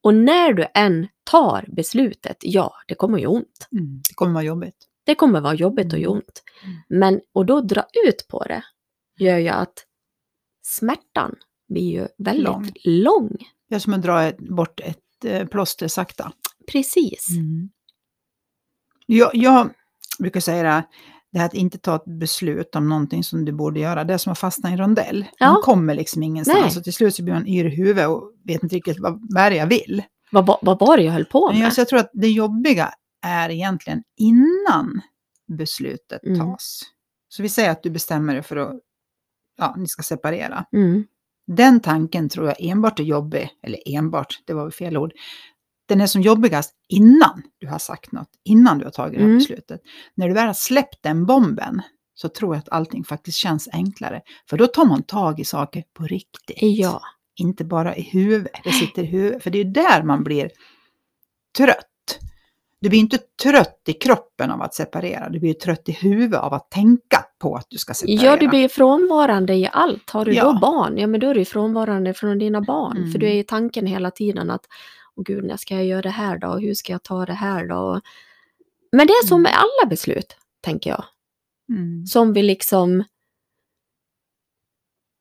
Och 0.03 0.15
när 0.15 0.53
du 0.53 0.67
än 0.75 1.09
tar 1.31 1.65
beslutet, 1.69 2.37
ja, 2.41 2.73
det 2.89 2.95
kommer 2.95 3.19
ju 3.19 3.27
ont. 3.27 3.69
Mm. 3.73 4.03
Det 4.09 4.15
kommer 4.15 4.33
vara 4.33 4.45
jobbigt. 4.45 4.87
Det 5.05 5.15
kommer 5.15 5.41
vara 5.41 5.55
jobbigt 5.55 5.93
och 5.93 5.99
Mm. 5.99 6.11
ont. 6.11 6.43
Mm. 6.65 6.77
Men, 6.89 7.21
och 7.33 7.47
då 7.47 7.61
dra 7.61 7.85
ut 8.07 8.29
på 8.29 8.45
det 8.45 8.63
gör 9.19 9.39
ju 9.39 9.49
att 9.49 9.75
smärtan 10.63 11.35
blir 11.69 11.93
ju 11.93 12.07
väldigt 12.19 12.45
Lång. 12.45 12.73
lång. 12.85 13.37
Det 13.69 13.75
är 13.75 13.79
som 13.79 13.95
att 13.95 14.03
dra 14.03 14.33
bort 14.39 14.81
ett 14.81 15.25
eh, 15.25 15.47
plåster 15.47 15.89
sakta. 15.89 16.33
Precis. 16.73 17.27
Mm. 17.37 17.71
Jag, 19.07 19.31
jag 19.35 19.71
brukar 20.19 20.41
säga 20.41 20.63
det, 20.63 20.69
här, 20.69 20.85
det 21.33 21.39
här 21.39 21.47
att 21.47 21.55
inte 21.55 21.79
ta 21.79 21.97
ett 21.97 22.05
beslut 22.05 22.75
om 22.77 22.89
någonting 22.89 23.25
som 23.25 23.45
du 23.45 23.53
borde 23.53 23.81
göra, 23.81 24.05
det 24.05 24.15
är 24.15 24.19
som 24.19 24.33
att 24.33 24.39
fastna 24.39 24.69
i 24.71 24.73
en 24.73 24.79
rondell. 24.79 25.25
Ja. 25.39 25.53
Man 25.53 25.63
kommer 25.63 25.95
liksom 25.95 26.23
ingenstans 26.23 26.75
Nej. 26.75 26.79
och 26.79 26.85
till 26.85 26.93
slut 26.93 27.15
så 27.15 27.23
blir 27.23 27.35
man 27.35 27.47
yr 27.47 27.65
i 27.65 27.77
huvudet 27.77 28.09
och 28.09 28.33
vet 28.45 28.63
inte 28.63 28.77
riktigt 28.77 29.01
vad, 29.01 29.27
vad 29.35 29.43
är 29.43 29.51
det 29.51 29.57
jag 29.57 29.67
vill. 29.67 30.03
Vad, 30.33 30.47
vad, 30.63 30.79
var 30.81 30.97
det 30.97 31.03
jag 31.03 31.13
höll 31.13 31.25
på 31.25 31.53
med? 31.53 31.61
jag, 31.61 31.73
så 31.73 31.81
jag 31.81 31.89
tror 31.89 31.99
att 31.99 32.11
det 32.13 32.29
jobbiga 32.29 32.95
är 33.27 33.51
egentligen 33.51 34.03
innan 34.17 35.01
beslutet 35.59 36.25
Mm. 36.25 36.39
tas. 36.39 36.83
Så 37.29 37.43
vi 37.43 37.49
säger 37.49 37.71
att 37.71 37.83
du 37.83 37.91
bestämmer 37.91 38.35
dig 38.35 38.43
för 38.43 38.57
att 38.57 38.81
ja, 39.59 39.75
ni 39.79 39.87
ska 39.89 40.03
separera. 40.03 40.65
Mm. 40.73 41.05
Den 41.47 41.81
tanken 41.81 42.29
tror 42.29 42.47
jag 42.47 42.57
enbart 42.59 43.01
är 43.01 43.05
jobbig, 43.05 43.51
eller 43.63 43.79
enbart, 43.87 44.41
det 44.47 44.55
var 44.55 44.63
väl 44.63 44.73
fel 44.73 44.97
ord. 44.97 45.13
Den 45.89 46.01
är 46.01 46.07
som 46.07 46.23
jobbigast 46.23 46.75
innan 46.89 47.43
du 47.59 47.67
har 47.69 47.79
sagt 47.79 48.13
något, 48.13 48.29
innan 48.45 48.79
du 48.79 48.85
har 48.85 48.91
tagit 48.93 49.13
det 49.15 49.19
här 49.21 49.27
Mm. 49.27 49.39
beslutet. 49.39 49.81
När 50.15 50.29
du 50.29 50.35
väl 50.35 50.47
har 50.47 50.55
släppt 50.55 51.03
den 51.03 51.27
bomben 51.27 51.83
så 52.15 52.29
tror 52.29 52.55
jag 52.55 52.59
att 52.61 52.69
allting 52.69 53.05
faktiskt 53.05 53.37
känns 53.39 53.69
enklare. 53.73 54.23
För 54.51 54.57
då 54.57 54.67
tar 54.67 54.85
man 54.85 55.03
tag 55.03 55.41
i 55.41 55.45
saker 55.45 55.85
på 55.95 56.05
riktigt. 56.05 56.57
Ja. 56.61 57.03
Inte 57.41 57.65
bara 57.65 57.97
i 57.97 58.03
huvudet, 58.03 58.53
det 58.65 58.73
sitter 58.73 59.03
i 59.03 59.07
huvudet. 59.07 59.43
För 59.43 59.51
det 59.51 59.59
är 59.61 59.65
där 59.65 60.03
man 60.03 60.25
blir 60.25 60.51
trött. 61.57 61.87
Du 62.81 62.89
blir 62.89 62.99
inte 63.01 63.19
trött 63.43 63.81
i 63.87 63.93
kroppen 63.93 64.51
av 64.51 64.63
att 64.63 64.75
separera, 64.75 65.29
du 65.29 65.41
blir 65.41 65.55
trött 65.55 65.89
i 65.89 65.93
huvudet 65.93 66.41
av 66.41 66.55
att 66.55 66.71
tänka 66.71 67.25
på 67.39 67.57
att 67.57 67.67
du 67.69 67.79
ska 67.79 67.95
separera. 67.95 68.23
Ja, 68.25 68.37
du 68.37 68.49
blir 68.49 68.69
frånvarande 68.69 69.55
i 69.55 69.69
allt. 69.73 70.11
Har 70.11 70.25
du 70.25 70.33
Ja. 70.35 70.45
då 70.45 70.59
barn, 70.59 70.99
ja 70.99 71.07
men 71.07 71.21
då 71.21 71.29
är 71.31 71.35
du 71.35 71.45
frånvarande 71.45 72.15
från 72.15 72.39
dina 72.39 72.61
barn. 72.61 72.97
Mm. 72.97 73.13
För 73.13 73.19
du 73.19 73.27
är 73.29 73.35
i 73.35 73.45
tanken 73.45 73.87
hela 73.87 74.11
tiden 74.11 74.51
att, 74.51 74.65
åh 75.17 75.25
gud, 75.25 75.45
när 75.45 75.57
ska 75.57 75.75
jag 75.75 75.85
göra 75.87 76.03
det 76.03 76.09
här 76.11 76.39
då? 76.39 76.49
Och 76.49 76.61
hur 76.61 76.75
ska 76.75 76.93
jag 76.93 77.03
ta 77.03 77.27
det 77.27 77.33
här 77.33 77.69
då? 77.69 78.01
Men 78.93 79.07
det 79.07 79.13
är 79.13 79.27
som 79.27 79.35
Mm. 79.41 79.43
med 79.43 79.53
alla 79.53 79.89
beslut, 79.91 80.37
tänker 80.61 80.91
jag. 80.91 81.05
Mm. 81.69 82.07
Som 82.07 82.33
vi 82.33 82.43
liksom... 82.43 83.05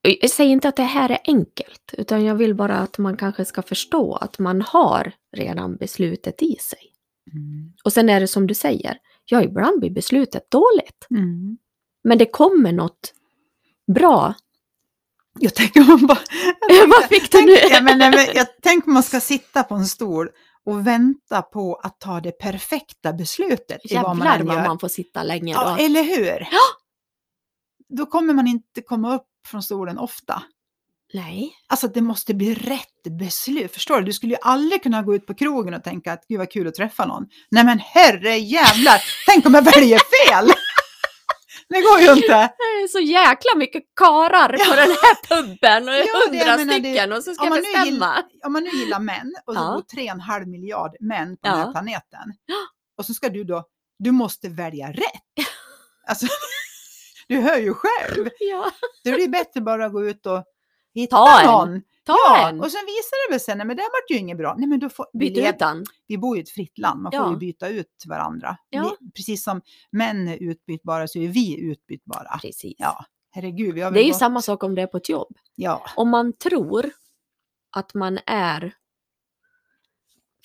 Jag 0.01 0.29
säger 0.29 0.51
inte 0.51 0.70
att 0.70 0.75
det 0.75 0.84
här 0.84 1.10
är 1.10 1.20
enkelt, 1.25 1.94
utan 1.98 2.25
jag 2.25 2.36
vill 2.36 2.56
bara 2.56 2.77
att 2.77 2.98
man 2.98 3.18
kanske 3.18 3.46
ska 3.46 3.62
förstå 3.62 4.15
att 4.15 4.39
man 4.39 4.62
har 4.62 5.13
redan 5.38 5.75
beslutet 5.75 6.41
i 6.41 6.56
sig. 6.56 6.94
Mm. 7.34 7.74
Och 7.84 7.94
sen 7.94 8.10
är 8.10 8.20
det 8.20 8.27
som 8.27 8.48
du 8.48 8.53
säger, 8.53 8.98
ja 9.25 9.44
ibland 9.44 9.79
blir 9.79 9.89
beslutet 9.89 10.51
dåligt. 10.51 11.08
Mm. 11.10 11.58
Men 12.03 12.18
det 12.18 12.25
kommer 12.25 12.72
något 12.72 13.13
bra. 13.94 14.34
Jag 15.39 15.56
tänker 15.56 15.82
man 15.82 16.08
bara... 16.08 16.20
Vad 16.88 17.03
fick 17.03 17.32
du 17.32 17.41
nu? 17.41 17.51
Ja, 17.51 17.82
men, 17.82 17.98
men, 17.98 18.13
jag 18.36 18.62
tänker 18.62 18.89
man 18.89 19.03
ska 19.03 19.20
sitta 19.20 19.63
på 19.63 19.75
en 19.75 19.86
stol 19.86 20.29
och 20.65 20.88
vänta 20.88 21.41
på 21.41 21.75
att 21.75 22.00
ta 22.00 22.20
det 22.20 22.32
perfekta 22.32 23.13
beslutet 23.13 23.82
vad 23.91 24.18
man 24.18 24.27
Jävlar 24.27 24.46
vad 24.46 24.56
gör. 24.56 24.68
man 24.68 24.79
får 24.79 24.88
sitta 24.88 25.24
länge 25.24 25.53
Ja, 25.53 25.75
då. 25.77 25.84
eller 25.84 26.03
hur? 26.03 26.39
Ja. 26.39 26.60
Då 27.98 28.06
kommer 28.06 28.34
man 28.34 28.48
inte 28.48 28.82
komma 28.82 29.15
upp 29.15 29.29
från 29.48 29.63
stolen 29.63 29.98
ofta. 29.98 30.43
Nej. 31.13 31.51
Alltså 31.67 31.88
det 31.88 32.01
måste 32.01 32.34
bli 32.34 32.53
rätt 32.55 33.17
beslut. 33.19 33.74
Förstår 33.74 33.98
du? 34.00 34.03
Du 34.05 34.13
skulle 34.13 34.34
ju 34.34 34.39
aldrig 34.41 34.84
kunna 34.84 35.01
gå 35.03 35.15
ut 35.15 35.25
på 35.27 35.34
krogen 35.34 35.74
och 35.74 35.84
tänka 35.84 36.13
att 36.13 36.25
gud 36.27 36.38
vad 36.38 36.51
kul 36.51 36.67
att 36.67 36.75
träffa 36.75 37.05
någon. 37.05 37.25
Nej 37.51 37.63
men 37.65 37.79
herre 37.79 38.38
jävlar, 38.38 39.01
tänk 39.27 39.46
om 39.46 39.53
jag 39.53 39.62
väljer 39.62 40.00
fel! 40.00 40.51
Det 41.69 41.81
går 41.81 42.00
ju 42.00 42.12
inte. 42.13 42.27
Det 42.58 42.84
är 42.84 42.88
så 42.88 43.00
jäkla 43.00 43.55
mycket 43.55 43.84
karar 43.96 44.48
på 44.50 44.75
den 44.75 44.89
här 44.89 45.27
puben 45.27 45.89
och 45.89 45.93
Ja, 45.96 46.05
hundra 46.29 46.58
det- 46.58 46.65
stycken 46.74 47.13
och 47.13 47.24
så 47.24 47.34
ska 47.34 47.46
jag 47.46 47.53
bestämma. 47.53 47.86
gillar- 47.86 48.24
Om 48.46 48.53
man 48.53 48.63
nu 48.63 48.69
gillar 48.69 49.00
män 49.00 49.34
och 49.48 49.53
så 49.55 49.60
Ja. 49.62 49.74
bor 49.74 49.81
tre 49.81 50.03
och 50.03 50.10
en 50.10 50.19
halv 50.22 50.48
miljard 50.48 50.91
män 51.00 51.36
på 51.36 51.39
Ja. 51.43 51.51
den 51.51 51.60
här 51.60 51.72
planeten. 51.72 52.34
Och 52.98 53.05
så 53.05 53.13
ska 53.13 53.29
du 53.29 53.43
då, 53.43 53.63
du 54.00 54.12
måste 54.12 54.50
välja 54.50 54.91
rätt. 54.91 55.22
Alltså, 56.08 56.27
du 57.30 57.40
hör 57.40 57.58
ju 57.58 57.74
själv. 57.74 58.30
Ja. 58.40 58.72
Då 59.04 59.10
är 59.12 59.18
det 59.18 59.28
bättre 59.28 59.62
bara 59.62 59.86
att 59.86 59.92
gå 59.94 60.06
ut 60.06 60.26
och 60.26 60.44
hitta 60.94 61.16
Ta 61.16 61.40
en. 61.42 61.46
någon. 61.48 61.82
Ta 62.06 62.14
ja, 62.28 62.50
en. 62.50 62.60
och 62.60 62.72
sen 62.72 62.82
visar 62.86 63.28
det 63.28 63.34
väl 63.34 63.40
sig, 63.40 63.56
nej 63.56 63.66
men 63.68 63.78
det 63.78 63.82
vart 63.84 64.12
ju 64.12 64.18
inget 64.18 64.38
bra. 64.38 64.56
Nej 64.58 64.68
men 64.68 64.80
då 64.80 64.90
får, 64.90 65.06
vi, 65.14 65.20
Byt 65.20 65.38
lev- 65.38 65.50
ut 65.54 65.60
den. 65.60 65.84
vi 66.08 66.18
bor 66.18 66.36
ju 66.36 66.42
i 66.42 66.44
ett 66.44 66.50
fritt 66.50 66.78
land, 66.78 67.02
man 67.02 67.12
får 67.12 67.20
Ja. 67.20 67.32
ju 67.32 67.38
byta 67.38 67.68
ut 67.70 68.04
varandra. 68.08 68.58
Ja. 68.70 68.96
Vi, 69.00 69.12
precis 69.12 69.44
som 69.44 69.62
män 69.92 70.28
är 70.28 70.38
utbytbara 70.38 71.08
så 71.08 71.20
är 71.20 71.28
vi 71.28 71.60
utbytbara. 71.60 72.38
Precis. 72.42 72.76
Ja, 72.78 73.06
herregud. 73.32 73.74
Vi 73.76 73.82
Det 73.82 74.00
är 74.04 74.08
ju 74.08 74.14
samma 74.14 74.42
sak 74.42 74.64
om 74.64 74.76
det 74.76 74.82
är 74.82 74.88
på 74.88 74.98
ett 74.98 75.10
jobb. 75.10 75.38
Ja, 75.56 75.84
Om 75.96 76.10
man 76.10 76.34
tror 76.34 76.90
att 77.76 77.94
man 77.94 78.20
är 78.26 78.74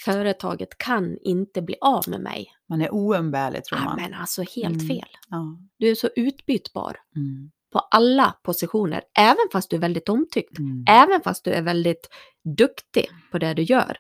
företaget 0.05 0.79
kan 0.79 1.19
inte 1.21 1.63
bli 1.63 1.77
av 1.81 2.05
med 2.09 2.21
mig. 2.21 2.51
man 2.69 2.83
är 2.83 2.95
oumbärlig 2.95 3.65
tror 3.65 3.79
Ja, 3.81 3.85
man. 3.85 3.97
men 3.97 4.15
alltså 4.15 4.43
helt 4.43 4.75
Mm. 4.83 4.87
fel. 4.89 5.09
Ja. 5.29 5.59
Du 5.79 5.91
är 5.91 5.95
så 5.95 6.09
utbytbar 6.17 6.97
Mm. 7.17 7.51
på 7.73 7.79
alla 7.79 8.37
positioner, 8.43 9.03
även 9.19 9.49
fast 9.53 9.71
du 9.71 9.77
är 9.77 9.81
väldigt 9.81 10.09
omtyckt. 10.09 10.59
Mm. 10.59 10.85
Även 10.89 11.21
fast 11.21 11.45
du 11.45 11.51
är 11.51 11.63
väldigt 11.63 12.09
duktig 12.57 13.07
på 13.31 13.39
det 13.39 13.55
du 13.55 13.63
gör. 13.63 13.97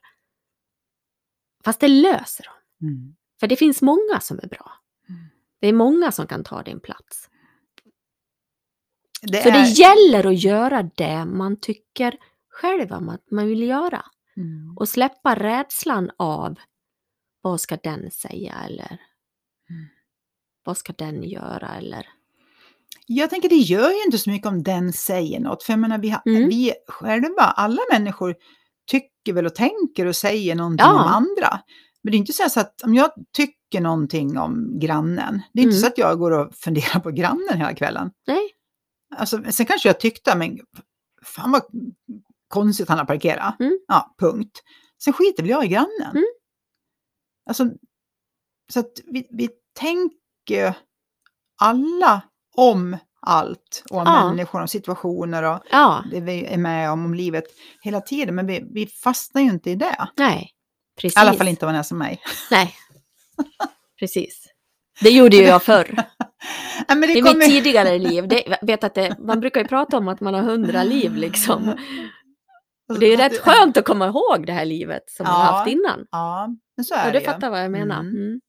Fast 1.65 1.81
det 1.81 1.89
löser 1.89 2.45
de. 2.81 2.87
Mm. 2.87 3.15
För 3.41 3.47
det 3.47 3.57
finns 3.57 3.83
många 3.83 4.21
som 4.21 4.39
är 4.43 4.49
bra. 4.49 4.73
Mm. 5.09 5.21
Det 5.61 5.69
är 5.69 5.73
många 5.73 6.13
som 6.13 6.27
kan 6.27 6.45
ta 6.45 6.63
din 6.63 6.81
plats. 6.81 7.29
Det 9.23 9.43
Så 9.43 9.51
det 9.51 9.57
är... 9.59 9.81
gäller 9.81 10.27
att 10.27 10.43
göra 10.43 10.83
det 10.97 11.25
man 11.25 11.61
tycker 11.61 12.17
själv 12.49 12.93
att 12.93 13.31
man 13.31 13.47
vill 13.49 13.63
göra. 13.63 14.05
Mm. 14.37 14.77
Och 14.79 14.89
släppa 14.89 15.35
rädslan 15.35 16.11
av 16.19 16.55
vad 17.41 17.61
ska 17.61 17.77
den 17.77 18.11
säga 18.11 18.55
eller 18.67 18.99
Mm. 19.71 19.87
vad 20.65 20.77
ska 20.79 20.93
den 20.93 21.23
göra 21.23 21.75
eller 21.77 22.09
Jag 23.07 23.31
tänker 23.31 23.49
det 23.49 23.55
gör 23.55 23.91
ju 23.91 24.03
inte 24.05 24.19
så 24.19 24.31
mycket 24.31 24.49
om 24.49 24.63
den 24.63 24.93
säger 24.93 25.41
något. 25.41 25.63
För 25.63 25.73
jag 25.73 25.81
menar, 25.81 25.99
vi, 25.99 26.09
har, 26.11 26.23
Mm. 26.27 26.49
vi 26.49 26.73
själva, 26.89 27.43
alla 27.43 27.81
människor 27.93 28.35
tycker 28.91 29.33
väl 29.33 29.47
och 29.47 29.55
tänker 29.55 30.07
och 30.07 30.17
säger 30.17 30.55
någonting 30.55 30.87
Ja. 30.87 30.93
om 31.03 31.09
andra. 31.09 31.61
Men 32.03 32.11
det 32.11 32.17
är 32.17 32.19
inte 32.19 32.33
så 32.33 32.61
att 32.61 32.83
om 32.83 32.95
jag 32.95 33.11
tycker 33.37 33.81
någonting 33.81 34.39
om 34.39 34.79
grannen, 34.79 35.43
det 35.53 35.61
är 35.61 35.63
inte 35.65 35.75
Mm. 35.77 35.81
så 35.81 35.87
att 35.87 35.99
jag 35.99 36.19
går 36.19 36.31
och 36.31 36.55
funderar 36.55 37.01
på 37.01 37.11
grannen 37.11 37.57
hela 37.59 37.75
kvällen. 37.75 38.11
nej. 38.27 38.51
Alltså, 39.17 39.43
sen 39.51 39.67
kanske 39.67 39.89
jag 39.89 40.01
tyckte, 40.01 40.37
men 40.37 40.59
fan 41.23 41.51
vad 41.53 41.63
konstigt 42.55 42.89
han 42.89 42.99
har 42.99 43.05
parkerat. 43.05 43.61
Mm. 43.61 43.79
Ja, 43.89 44.15
punkt. 44.19 44.63
Sen 45.05 45.13
skiter 45.13 45.43
väl 45.43 45.51
jag 45.51 45.65
i 45.65 45.69
grannen. 45.69 46.11
Mm. 46.11 46.25
Alltså, 47.49 47.71
så 48.73 48.81
att 48.81 48.93
vi, 49.05 49.27
vi 49.31 49.49
tänker 49.79 50.75
alla 51.61 52.23
om 52.57 52.97
allt 53.27 53.83
och 53.91 53.99
om 53.99 54.05
Ja. 54.07 54.31
människor 54.31 54.63
och 54.63 54.71
situationer 54.71 55.43
och 55.43 55.61
Ja, 55.71 56.05
det 56.11 56.21
vi 56.21 56.45
är 56.45 56.59
med 56.59 56.91
om, 56.91 57.05
om 57.05 57.15
livet 57.15 57.45
hela 57.83 58.01
tiden. 58.01 58.35
Men 58.35 58.47
vi, 58.47 58.65
vi 58.75 58.87
fastnar 58.87 59.43
ju 59.43 59.49
inte 59.51 59.71
i 59.71 59.75
det. 59.75 60.09
nej. 60.17 60.51
Precis. 61.01 61.17
I 61.17 61.21
alla 61.21 61.33
fall 61.33 61.49
inte 61.49 61.67
om 61.67 61.73
man 61.73 61.79
är 61.79 61.83
som 61.83 61.99
mig. 61.99 62.21
Nej. 62.51 62.75
Precis. 63.99 64.47
Det 65.01 65.11
gjorde 65.11 65.37
ju 65.37 65.43
jag 65.43 65.63
förr. 65.63 65.95
Nej, 66.89 67.01
det 67.01 67.19
I 67.19 67.23
kommer... 67.23 67.35
mitt 67.35 67.49
tidigare 67.49 67.99
liv. 67.99 68.29
Det, 68.29 68.59
vet 68.63 68.85
att 68.85 68.95
det, 68.95 69.17
man 69.19 69.41
brukar 69.41 69.61
ju 69.61 69.67
prata 69.69 69.99
om 69.99 70.09
att 70.09 70.21
man 70.21 70.35
har 70.35 70.43
hundra 70.43 70.83
liv 70.85 71.17
liksom. 71.17 71.79
Och 72.89 72.99
det 72.99 73.07
är 73.07 73.11
ju 73.11 73.17
rätt 73.17 73.39
skönt 73.41 73.77
att 73.77 73.85
komma 73.85 74.07
ihåg 74.07 74.47
det 74.47 74.53
här 74.53 74.65
livet 74.65 75.03
som 75.11 75.25
man 75.25 75.33
Ja, 75.33 75.39
har 75.39 75.53
haft 75.53 75.71
innan. 75.71 76.07
Ja, 76.11 76.49
men 76.77 76.85
så 76.85 76.95
är 76.95 77.07
Och 77.07 77.13
det 77.13 77.19
du 77.19 77.25
ju. 77.25 77.31
fattar 77.33 77.51
vad 77.51 77.65
jag 77.65 77.71
menar. 77.71 78.01
Mm. 78.01 78.17
Mm. 78.17 78.41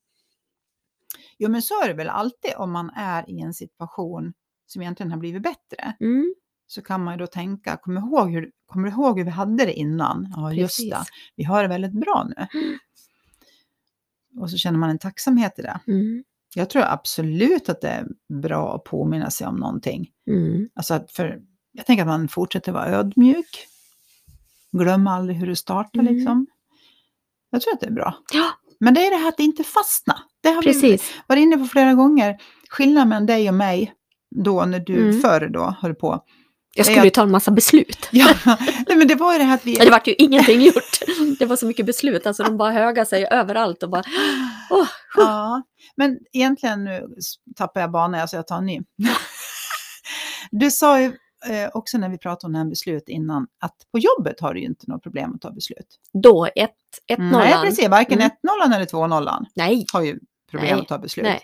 Jo, 1.37 1.49
men 1.49 1.61
så 1.61 1.81
är 1.83 1.87
det 1.87 1.93
väl 1.93 2.09
alltid 2.09 2.51
om 2.57 2.71
man 2.71 2.89
är 2.89 3.29
i 3.29 3.41
en 3.41 3.53
situation 3.53 4.33
som 4.65 4.81
egentligen 4.81 5.11
har 5.11 5.19
blivit 5.19 5.43
bättre. 5.43 5.95
Mm. 5.99 6.35
Så 6.67 6.81
kan 6.81 7.03
man 7.03 7.13
ju 7.13 7.17
då 7.17 7.27
tänka, 7.27 7.77
kommer 7.77 8.01
du 8.01 8.07
ihåg 8.07 8.31
hur, 8.31 8.51
kommer 8.65 8.89
ihåg 8.89 9.17
hur 9.17 9.25
vi 9.25 9.31
hade 9.31 9.65
det 9.65 9.73
innan? 9.73 10.33
Ja, 10.35 10.53
just 10.53 10.79
det. 10.79 10.95
Precis. 10.95 11.09
Vi 11.35 11.43
har 11.43 11.61
det 11.63 11.69
väldigt 11.69 11.91
bra 12.01 12.27
nu. 12.35 12.47
Mm. 12.59 12.77
Och 14.41 14.51
så 14.51 14.57
känner 14.57 14.79
man 14.79 14.89
en 14.89 14.99
tacksamhet 14.99 15.59
i 15.59 15.61
det. 15.61 15.79
Mm. 15.87 16.23
Jag 16.55 16.69
tror 16.69 16.83
absolut 16.83 17.69
att 17.69 17.81
det 17.81 17.89
är 17.89 18.07
bra 18.33 18.75
att 18.75 18.83
påminna 18.83 19.29
sig 19.29 19.47
om 19.47 19.55
någonting. 19.55 20.09
Mm. 20.27 20.69
Alltså 20.75 21.05
för, 21.09 21.41
jag 21.71 21.85
tänker 21.85 22.03
att 22.03 22.07
man 22.07 22.27
fortsätter 22.27 22.71
vara 22.71 22.87
ödmjuk. 22.87 23.67
Glöm 24.79 25.07
aldrig 25.07 25.37
hur 25.37 25.47
du 25.47 25.55
startar 25.55 25.99
Mm. 25.99 26.15
liksom. 26.15 26.47
Jag 27.49 27.61
tror 27.61 27.73
att 27.73 27.79
det 27.79 27.87
är 27.87 27.91
bra. 27.91 28.17
Ja, 28.33 28.49
Men 28.79 28.93
det 28.93 29.05
är 29.07 29.11
det 29.11 29.17
här 29.17 29.27
att 29.27 29.39
inte 29.39 29.63
fastna. 29.63 30.17
Det 30.43 30.49
har 30.49 30.61
vi 30.61 30.67
precis. 30.67 31.13
varit 31.27 31.41
inne 31.41 31.57
på 31.57 31.65
flera 31.65 31.93
gånger. 31.93 32.37
Skillnaden 32.69 33.09
mellan 33.09 33.25
dig 33.25 33.49
och 33.49 33.55
mig, 33.55 33.93
då 34.35 34.65
när 34.65 34.79
du 34.79 34.95
Mm. 35.09 35.21
förr 35.21 35.47
då 35.53 35.75
höll 35.81 35.95
på. 35.95 36.23
Jag 36.77 36.85
skulle 36.85 37.03
ju 37.03 37.09
ta 37.09 37.21
en 37.23 37.31
massa 37.31 37.51
beslut. 37.51 38.09
Ja, 38.11 38.27
nej, 38.87 38.97
men 38.97 39.07
det 39.07 39.15
var 39.15 39.33
ju 39.33 39.37
det 39.39 39.43
här 39.45 39.55
att 39.55 39.65
vi... 39.65 39.75
Det 39.79 39.89
vart 39.89 40.07
ju 40.07 40.13
ingenting 40.17 40.61
gjort. 40.61 40.99
Det 41.39 41.45
var 41.45 41.55
så 41.55 41.65
mycket 41.65 41.85
beslut, 41.85 42.27
alltså 42.27 42.43
de 42.43 42.57
bara 42.57 42.71
höga 42.71 43.05
sig 43.05 43.27
överallt 43.31 43.83
och 43.83 43.89
bara... 43.89 44.03
Åh, 44.69 44.87
Ja, 45.17 45.61
men 45.97 46.17
egentligen 46.33 46.83
nu 46.83 47.07
tappar 47.55 47.81
jag 47.81 47.91
banan, 47.91 48.27
så 48.27 48.35
jag 48.35 48.47
tar 48.47 48.57
en 48.57 48.65
ny. 48.65 48.81
Du 50.51 50.71
sa 50.71 51.01
ju 51.01 51.13
eh, 51.47 51.69
också 51.73 51.97
när 51.97 52.09
vi 52.09 52.17
pratade 52.17 52.47
om 52.47 52.53
det 52.53 52.59
här 52.59 52.65
beslut 52.65 53.09
innan, 53.09 53.47
att 53.59 53.75
på 53.91 53.99
jobbet 53.99 54.39
har 54.39 54.53
du 54.53 54.59
ju 54.59 54.65
inte 54.65 54.85
något 54.91 55.03
problem 55.03 55.33
att 55.35 55.41
ta 55.41 55.51
beslut. 55.51 55.99
då, 56.13 56.45
ett, 56.55 56.71
ett 57.07 57.19
Nej, 57.19 57.53
precis. 57.63 57.87
Varken 57.89 58.19
Mm. 58.19 58.29
1-0 58.69 58.75
eller 58.75 58.85
2-0 58.85 59.45
Nej, 59.55 59.85
har 59.93 60.01
ju 60.01 60.19
problem 60.51 60.71
Nej, 60.75 60.81
att 60.81 60.87
ta 60.87 60.97
beslut. 60.97 61.23
nej. 61.23 61.39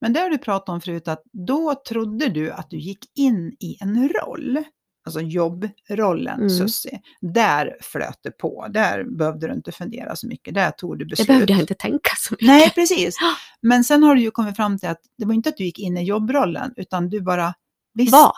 Men 0.00 0.12
det 0.12 0.20
har 0.20 0.30
du 0.30 0.38
pratat 0.38 0.68
om 0.68 0.80
förut, 0.80 1.08
att 1.08 1.22
då 1.32 1.74
trodde 1.88 2.28
du 2.28 2.50
att 2.52 2.70
du 2.70 2.78
gick 2.78 3.18
in 3.18 3.56
i 3.60 3.76
en 3.80 4.08
roll. 4.08 4.64
Alltså 5.04 5.20
jobbrollen, 5.20 6.36
Mm. 6.40 6.50
Sussi. 6.50 7.00
Där 7.20 7.76
flöt 7.80 8.18
det 8.22 8.30
på. 8.30 8.66
Där 8.70 9.04
behövde 9.18 9.46
du 9.48 9.52
inte 9.54 9.72
fundera 9.72 10.16
så 10.16 10.26
mycket. 10.26 10.54
Där 10.54 10.70
tog 10.70 10.98
du 10.98 11.04
det 11.04 11.08
beslut. 11.08 11.28
behövde 11.28 11.52
jag 11.52 11.60
inte 11.60 11.74
tänka 11.74 12.10
så 12.18 12.34
mycket. 12.34 12.46
Nej, 12.46 12.70
precis. 12.70 13.16
Men 13.60 13.84
sen 13.84 14.02
har 14.02 14.14
du 14.14 14.20
ju 14.22 14.30
kommit 14.30 14.56
fram 14.56 14.78
till 14.78 14.88
att 14.88 15.00
det 15.18 15.24
var 15.26 15.34
inte 15.34 15.48
att 15.48 15.56
du 15.56 15.64
gick 15.64 15.78
in 15.78 15.96
i 15.96 16.02
jobbrollen, 16.04 16.72
utan 16.76 17.08
du 17.08 17.20
bara 17.20 17.54
visste 17.94 18.16
Var. 18.16 18.32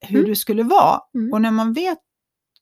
Hur 0.00 0.18
Mm. 0.18 0.28
du 0.30 0.36
skulle 0.36 0.62
vara. 0.62 1.00
Mm. 1.14 1.32
Och 1.32 1.42
när 1.42 1.50
man 1.50 1.72
vet 1.72 1.98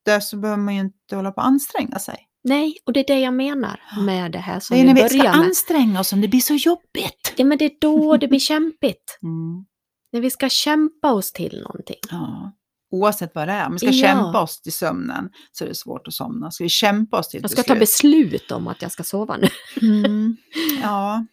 det 0.05 0.21
så 0.21 0.37
behöver 0.37 0.63
man 0.63 0.75
ju 0.75 0.81
inte 0.81 1.17
hålla 1.17 1.33
på 1.33 1.41
att 1.41 1.47
anstränga 1.47 1.99
sig. 1.99 2.19
Nej, 2.45 2.77
och 2.85 2.93
det 2.93 3.01
är 3.01 3.07
det 3.15 3.21
jag 3.21 3.35
menar 3.35 3.81
med 4.07 4.33
det 4.33 4.39
här 4.39 4.61
som 4.61 4.77
det 4.77 4.83
är 4.83 4.87
vi 4.87 4.93
när 4.95 5.03
vi 5.03 5.09
ska 5.09 5.23
med. 5.23 5.35
anstränga 5.35 6.01
oss 6.01 6.09
som 6.09 6.21
det 6.21 6.29
blir 6.29 6.41
så 6.41 6.55
jobbigt. 6.55 7.35
Ja, 7.37 7.45
men 7.45 7.59
det 7.59 7.65
är 7.65 7.73
då 7.81 8.17
det 8.17 8.29
blir 8.29 8.39
kämpigt. 8.53 9.19
Mm. 9.23 9.67
När 10.13 10.21
vi 10.21 10.31
ska 10.31 10.49
kämpa 10.49 11.13
oss 11.13 11.33
till 11.33 11.63
någonting. 11.63 11.97
Ja. 12.11 12.53
Oavsett 12.91 13.35
vad 13.35 13.49
det 13.49 13.53
är. 13.53 13.67
Om 13.67 13.73
vi 13.73 13.79
ska 13.79 13.87
Ja. 13.91 14.07
kämpa 14.07 14.43
oss 14.43 14.61
till 14.61 14.73
sömnen 14.73 15.31
så 15.53 15.65
är 15.65 15.69
det 15.69 15.75
svårt 15.75 16.09
att 16.09 16.15
somna. 16.15 16.51
Ska 16.51 16.65
vi 16.65 16.71
kämpa 16.71 17.19
oss 17.19 17.29
till 17.29 17.41
Jag 17.43 17.51
ska 17.51 17.63
ta 17.63 17.75
beslut 17.75 18.51
om 18.51 18.69
att 18.69 18.83
jag 18.83 18.93
ska 18.93 19.05
sova 19.05 19.37
nu. 19.37 19.49
Mm. 19.83 20.37
Ja. 20.83 21.27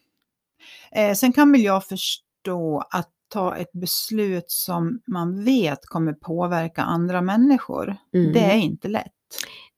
Eh, 0.92 1.14
sen 1.14 1.32
kan 1.32 1.52
väl 1.52 1.60
jag 1.62 1.86
förstå 1.86 2.84
att 2.90 3.10
ta 3.28 3.56
ett 3.56 3.72
beslut 3.72 4.50
som 4.50 5.00
man 5.06 5.44
vet 5.44 5.86
kommer 5.86 6.12
påverka 6.12 6.82
andra 6.82 7.22
människor. 7.22 7.96
Mm. 8.14 8.32
Det 8.32 8.40
är 8.40 8.56
inte 8.56 8.88
lätt. 8.88 9.12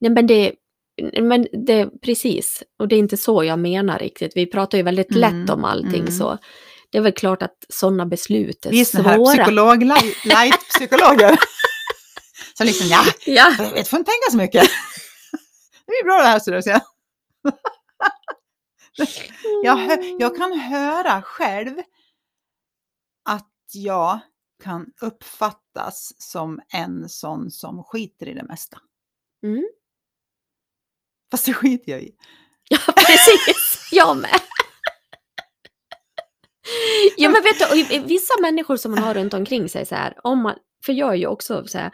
Nej, 0.00 0.10
men 0.10 0.26
det, 0.26 0.52
Men 1.22 1.46
det, 1.66 2.00
precis, 2.02 2.62
och 2.78 2.88
det 2.88 2.94
är 2.96 2.98
inte 2.98 3.16
så 3.16 3.44
jag 3.44 3.58
menar 3.58 3.98
riktigt. 3.98 4.32
Vi 4.36 4.46
pratar 4.46 4.78
ju 4.78 4.84
väldigt 4.84 5.10
Mm, 5.10 5.20
lätt 5.20 5.50
om 5.50 5.64
allting 5.64 6.00
mm. 6.00 6.12
så. 6.12 6.38
Det 6.90 6.98
är 6.98 7.02
väl 7.02 7.12
klart 7.12 7.42
att 7.42 7.56
sådana 7.68 8.06
beslut 8.06 8.66
är 8.66 8.70
Vi 8.70 8.80
är 8.80 8.84
såna 8.84 9.08
här 9.08 9.16
svåra. 9.16 9.34
psykolog, 9.36 9.82
light, 9.84 10.24
light-psykologer. 10.24 11.36
Så 12.58 12.64
liksom, 12.64 12.86
ja, 12.86 13.04
Ja, 13.26 13.52
jag 13.76 13.86
får 13.88 13.98
inte 13.98 14.10
tänka 14.10 14.30
så 14.30 14.36
mycket. 14.36 14.70
Det 15.86 15.92
är 15.92 16.04
bra 16.04 16.16
det 16.16 16.28
här, 16.28 16.38
så 16.38 16.50
du 16.50 16.62
ser. 16.62 16.80
Jag, 19.64 20.04
jag 20.18 20.36
kan 20.36 20.58
höra 20.60 21.22
själv 21.22 21.74
att 23.26 23.50
jag 23.72 24.18
kan 24.62 24.86
uppfattas 25.00 26.12
som 26.18 26.60
en 26.68 27.08
sån 27.08 27.50
som 27.50 27.82
skiter 27.84 28.28
i 28.28 28.34
det 28.34 28.44
mesta. 28.44 28.78
Mm. 29.42 29.64
Fast 31.30 31.46
det 31.46 31.54
skiter 31.54 31.92
jag 31.92 32.02
i. 32.02 32.14
Ja, 32.68 32.78
precis. 32.96 33.88
Jag 33.92 34.16
med. 34.16 34.40
Ja, 37.16 37.30
men 37.30 37.42
vet 37.42 37.88
du, 37.90 37.98
vissa 38.00 38.34
människor 38.42 38.76
som 38.76 38.90
man 38.90 39.02
har 39.02 39.14
runt 39.14 39.34
omkring 39.34 39.68
sig 39.68 39.86
så 39.86 39.94
här, 39.94 40.14
om 40.26 40.42
man, 40.42 40.54
för 40.86 40.92
jag 40.92 41.10
är 41.10 41.14
ju 41.16 41.26
också 41.26 41.66
så 41.66 41.78
här, 41.78 41.90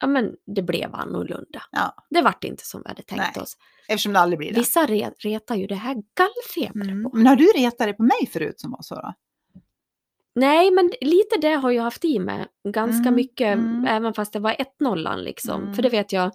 ja 0.00 0.06
men 0.06 0.30
det 0.56 0.62
blev 0.62 0.94
annorlunda. 0.94 1.62
Ja. 1.72 1.94
Det 2.10 2.22
vart 2.22 2.44
inte 2.44 2.66
som 2.66 2.82
vi 2.82 2.88
hade 2.88 3.02
tänkt 3.02 3.36
Nej, 3.36 3.42
oss. 3.42 3.56
Eftersom 3.88 4.12
det 4.12 4.20
aldrig 4.20 4.38
blir 4.38 4.52
det. 4.52 4.60
Vissa 4.60 4.86
re, 4.86 5.10
retar 5.18 5.54
ju 5.54 5.66
det 5.66 5.74
här 5.74 5.94
gallfeber 5.94 6.90
Mm. 6.90 7.04
på. 7.10 7.16
Men 7.16 7.26
har 7.26 7.36
du 7.36 7.44
retat 7.44 7.78
dig 7.78 7.96
på 7.96 8.02
mig 8.02 8.26
förut 8.32 8.60
som 8.60 8.70
var 8.70 8.82
så 8.82 8.94
då? 8.94 9.14
Nej, 10.36 10.70
men 10.70 10.92
lite 11.00 11.36
det 11.40 11.54
har 11.54 11.70
jag 11.70 11.82
haft 11.82 12.04
i 12.04 12.18
mig 12.18 12.46
ganska 12.68 13.02
Mm, 13.08 13.14
mycket, 13.14 13.58
mm. 13.58 13.84
även 13.88 14.14
fast 14.14 14.32
det 14.32 14.38
var 14.38 14.56
1-0 14.80 15.16
liksom. 15.16 15.62
Mm. 15.62 15.74
För 15.74 15.82
det 15.82 15.88
vet 15.88 16.12
jag 16.12 16.30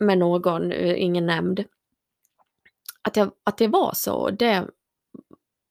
med 0.00 0.18
någon, 0.18 0.72
eh, 0.72 1.02
ingen 1.02 1.26
nämnd, 1.26 1.64
att, 3.02 3.16
jag, 3.16 3.32
att 3.44 3.56
det 3.58 3.68
var 3.68 3.92
så. 3.94 4.30
Det 4.30 4.66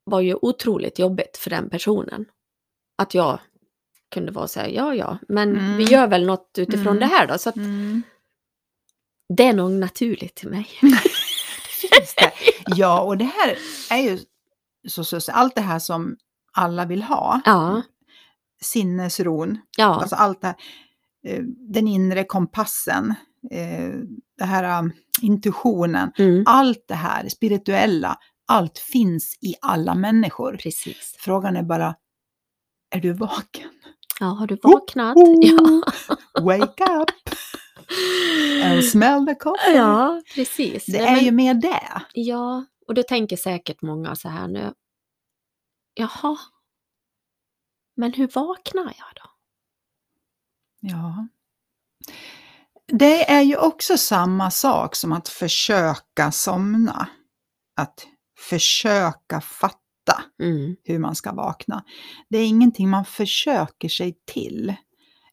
var 0.04 0.22
ju 0.22 0.36
otroligt 0.42 1.00
jobbigt 1.00 1.38
för 1.38 1.50
den 1.50 1.70
personen. 1.70 2.26
Att 2.98 3.14
jag 3.14 3.40
kunde 4.12 4.32
vara 4.32 4.48
så 4.48 4.60
här, 4.60 4.68
ja 4.68 4.96
ja, 4.96 5.18
men 5.28 5.50
Mm. 5.58 5.78
vi 5.78 5.84
gör 5.84 6.08
väl 6.08 6.26
något 6.26 6.52
utifrån 6.58 6.98
Mm. 6.98 7.00
det 7.00 7.06
här 7.06 7.28
då. 7.28 7.38
Så 7.38 7.50
att 7.50 7.56
det 9.38 9.44
är 9.44 9.54
nog 9.54 9.72
naturligt 9.72 10.36
till 10.36 10.50
mig. 10.50 10.64
Finns 11.82 12.16
det? 12.16 12.32
Ja, 12.76 13.02
och 13.02 13.18
det 13.18 13.26
här 13.26 13.58
är 13.92 13.98
ju 14.10 14.20
så, 14.88 15.04
så, 15.04 15.22
så, 15.22 15.32
allt 15.32 15.56
det 15.56 15.62
här 15.62 15.80
som 15.80 16.18
alla 16.54 16.86
vill 16.86 17.04
ha. 17.04 17.42
Ja, 17.46 17.82
Sinnesron, 18.62 19.58
ja, 19.78 19.86
alltså 20.02 20.16
allt 20.16 20.42
det 20.42 20.48
här, 20.48 20.56
eh, 21.28 21.44
den 21.74 21.88
inre 21.88 22.24
kompassen, 22.24 23.14
eh, 23.52 23.94
det 24.38 24.44
här 24.46 24.80
um, 24.80 24.92
intuitionen, 25.22 26.12
mm, 26.18 26.44
allt 26.48 26.86
det 26.88 26.96
här 26.96 27.30
spirituella, 27.30 28.18
allt 28.48 28.78
finns 28.78 29.38
i 29.42 29.56
alla 29.62 29.96
människor. 29.96 30.58
precis. 30.64 31.16
Frågan 31.20 31.56
är 31.56 31.64
bara, 31.64 31.96
är 32.96 33.00
du 33.00 33.14
vaken? 33.14 33.70
Ja, 34.20 34.26
har 34.26 34.48
du 34.48 34.58
vaknat? 34.64 35.18
Oh, 35.18 35.36
Ja. 35.42 35.82
Wake 36.42 36.84
up 36.84 37.10
and 38.64 38.86
smell 38.86 39.26
the 39.26 39.36
coffee. 39.36 39.76
ja, 39.76 40.22
precis. 40.36 40.86
Det 40.86 40.98
Nej, 41.02 41.08
är 41.08 41.16
men- 41.16 41.26
ju 41.26 41.32
mer 41.32 41.54
det. 41.54 42.02
Ja, 42.14 42.66
och 42.88 42.94
då 42.94 43.04
tänker 43.04 43.38
säkert 43.38 43.82
många 43.82 44.16
så 44.16 44.30
här 44.30 44.48
nu. 44.48 44.74
Jaha, 46.00 46.38
men 47.96 48.14
hur 48.14 48.28
vaknar 48.28 48.84
jag 48.98 49.16
då? 49.16 49.32
Ja. 50.80 51.28
Det 52.88 53.32
är 53.32 53.42
ju 53.42 53.58
också 53.58 53.98
samma 53.98 54.52
sak 54.52 54.96
som 54.96 55.12
att 55.12 55.28
försöka 55.28 56.32
somna. 56.32 57.10
Att 57.76 58.08
försöka 58.50 59.42
fatta 59.42 59.80
Mm, 60.42 60.76
hur 60.84 61.00
man 61.00 61.16
ska 61.16 61.32
vakna. 61.32 61.84
Det 62.30 62.38
är 62.38 62.48
ingenting 62.48 62.90
man 62.90 63.06
försöker 63.06 63.90
sig 63.90 64.18
till. 64.26 64.74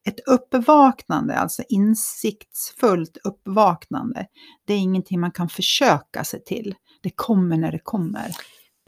Ett 0.05 0.19
uppvaknande, 0.27 1.35
alltså 1.37 1.63
insiktsfullt 1.69 3.17
uppvaknande, 3.23 4.27
det 4.65 4.73
är 4.73 4.77
ingenting 4.77 5.19
man 5.19 5.31
kan 5.31 5.49
försöka 5.49 6.23
sig 6.23 6.43
till. 6.43 6.75
Det 7.01 7.09
kommer 7.15 7.57
när 7.57 7.71
det 7.71 7.81
kommer. 7.83 8.31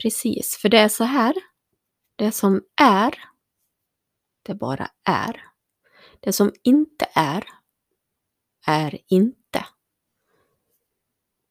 precis, 0.01 0.57
för 0.61 0.69
det 0.69 0.79
är 0.79 0.89
så 0.89 1.03
här. 1.03 1.33
Det 2.19 2.31
som 2.31 2.61
är, 2.81 3.13
det 4.43 4.55
bara 4.55 4.87
är. 5.03 5.43
Det 6.19 6.33
som 6.33 6.51
inte 6.63 7.07
är, 7.13 7.43
är 8.67 8.97
inte. 9.07 9.65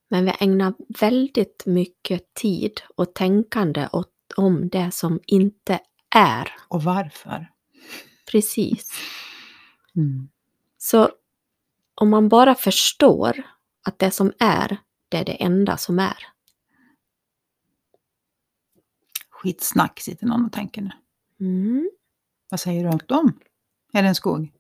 Men 0.09 0.25
vi 0.25 0.33
ägnar 0.41 0.75
väldigt 1.01 1.67
mycket 1.67 2.35
tid 2.35 2.81
och 2.97 3.15
tänkande 3.15 3.89
åt, 3.93 4.13
om 4.37 4.69
det 4.69 4.91
som 4.91 5.21
inte 5.27 5.81
är. 6.15 6.53
Och 6.69 6.83
varför? 6.83 7.53
Precis. 8.31 8.93
Mm. 9.97 10.29
Så 10.79 11.11
om 11.95 12.11
man 12.11 12.29
bara 12.29 12.55
förstår 12.55 13.43
att 13.85 13.99
det 13.99 14.11
som 14.11 14.33
är, 14.39 14.77
det 15.09 15.17
är 15.17 15.25
det 15.25 15.43
enda 15.43 15.77
som 15.77 15.99
är. 15.99 16.27
Skitsnack 19.43 20.01
sitter 20.01 20.27
någon 20.27 20.45
och 20.45 20.53
tänker 20.53 20.83
nu. 20.83 20.91
Mm. 21.41 21.91
Vad 22.51 22.61
säger 22.61 22.85
du 22.85 22.91
om 22.91 23.01
dem? 23.07 23.39
Är 23.93 24.03
det 24.03 24.09
en 24.09 24.15
skog? 24.15 24.53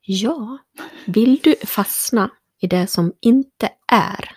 Ja, 0.00 0.58
vill 1.06 1.40
du 1.42 1.56
fastna 1.66 2.30
i 2.60 2.66
det 2.66 2.86
som 2.86 3.12
inte 3.20 3.70
är, 3.92 4.36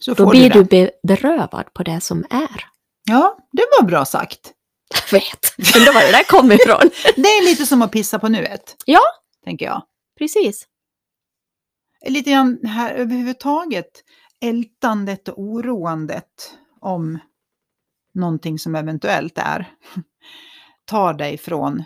Så 0.00 0.14
då 0.14 0.30
blir 0.30 0.50
du 0.50 0.64
du 0.64 0.90
berövad 1.02 1.74
på 1.74 1.82
det 1.82 2.00
som 2.00 2.24
är. 2.30 2.64
Ja, 3.04 3.38
det 3.52 3.64
var 3.78 3.86
bra 3.86 4.04
sagt. 4.04 4.52
Jag 4.94 5.18
vet, 5.18 5.76
undrar 5.76 5.94
var 5.94 6.00
det 6.00 6.12
där 6.12 6.24
kom 6.24 6.52
ifrån. 6.52 6.90
Det 7.22 7.28
är 7.28 7.44
lite 7.44 7.66
som 7.66 7.82
att 7.82 7.92
pissa 7.92 8.18
på 8.18 8.28
nuet. 8.28 8.76
Ja. 8.84 9.00
Tänker 9.44 9.66
jag. 9.66 9.82
Precis. 10.18 10.66
Lite 12.06 12.30
grann 12.30 12.58
här 12.64 12.94
överhuvudtaget 12.94 14.04
ältandet 14.40 15.28
och 15.28 15.38
oroandet 15.38 16.54
om 16.80 17.18
någonting 18.16 18.58
som 18.58 18.74
eventuellt 18.74 19.38
är 19.38 19.68
tar 20.84 21.14
dig 21.14 21.38
från 21.38 21.84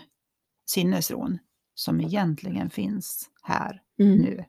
sinnesron 0.65 1.39
som 1.75 2.01
egentligen 2.01 2.69
finns 2.69 3.29
här 3.43 3.81
Mm. 3.99 4.17
nu. 4.17 4.45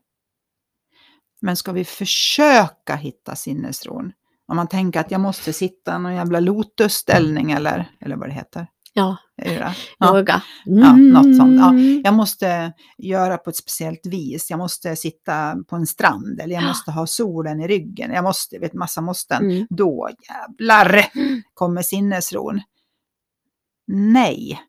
Men 1.41 1.57
ska 1.57 1.71
vi 1.71 1.85
försöka 1.85 2.95
hitta 2.95 3.35
sinnesron, 3.35 4.11
om 4.47 4.55
man 4.55 4.67
tänker 4.67 4.99
att 4.99 5.11
jag 5.11 5.21
måste 5.21 5.53
sitta 5.53 5.95
i 5.95 5.99
någon 5.99 6.15
jävla 6.15 6.39
lotusställning 6.39 7.51
eller, 7.51 7.91
eller 7.99 8.15
vad 8.15 8.29
det 8.29 8.33
heter. 8.33 8.67
Ja, 8.95 9.17
det? 9.37 9.73
Ja. 9.99 10.17
yoga. 10.17 10.41
Ja, 10.65 10.95
något 10.95 11.37
sånt, 11.37 11.59
ja. 11.59 11.69
Mm. 11.69 12.01
Jag 12.03 12.13
måste 12.13 12.73
göra 12.97 13.37
på 13.37 13.49
ett 13.49 13.55
speciellt 13.55 14.05
vis. 14.05 14.49
Jag 14.49 14.57
måste 14.57 14.95
sitta 14.95 15.55
på 15.67 15.75
en 15.75 15.87
strand 15.87 16.39
eller 16.41 16.53
jag 16.55 16.63
Ja. 16.63 16.67
måste 16.67 16.91
ha 16.91 17.07
solen 17.07 17.61
i 17.61 17.67
ryggen. 17.67 18.11
Jag 18.11 18.23
måste, 18.23 18.59
vet 18.59 18.73
massa 18.73 19.01
måsten. 19.01 19.43
Mm. 19.51 19.67
Då 19.69 20.09
jävlar 20.29 21.05
kommer 21.53 21.81
sinnesron. 21.81 22.61
Nej, 23.87 24.59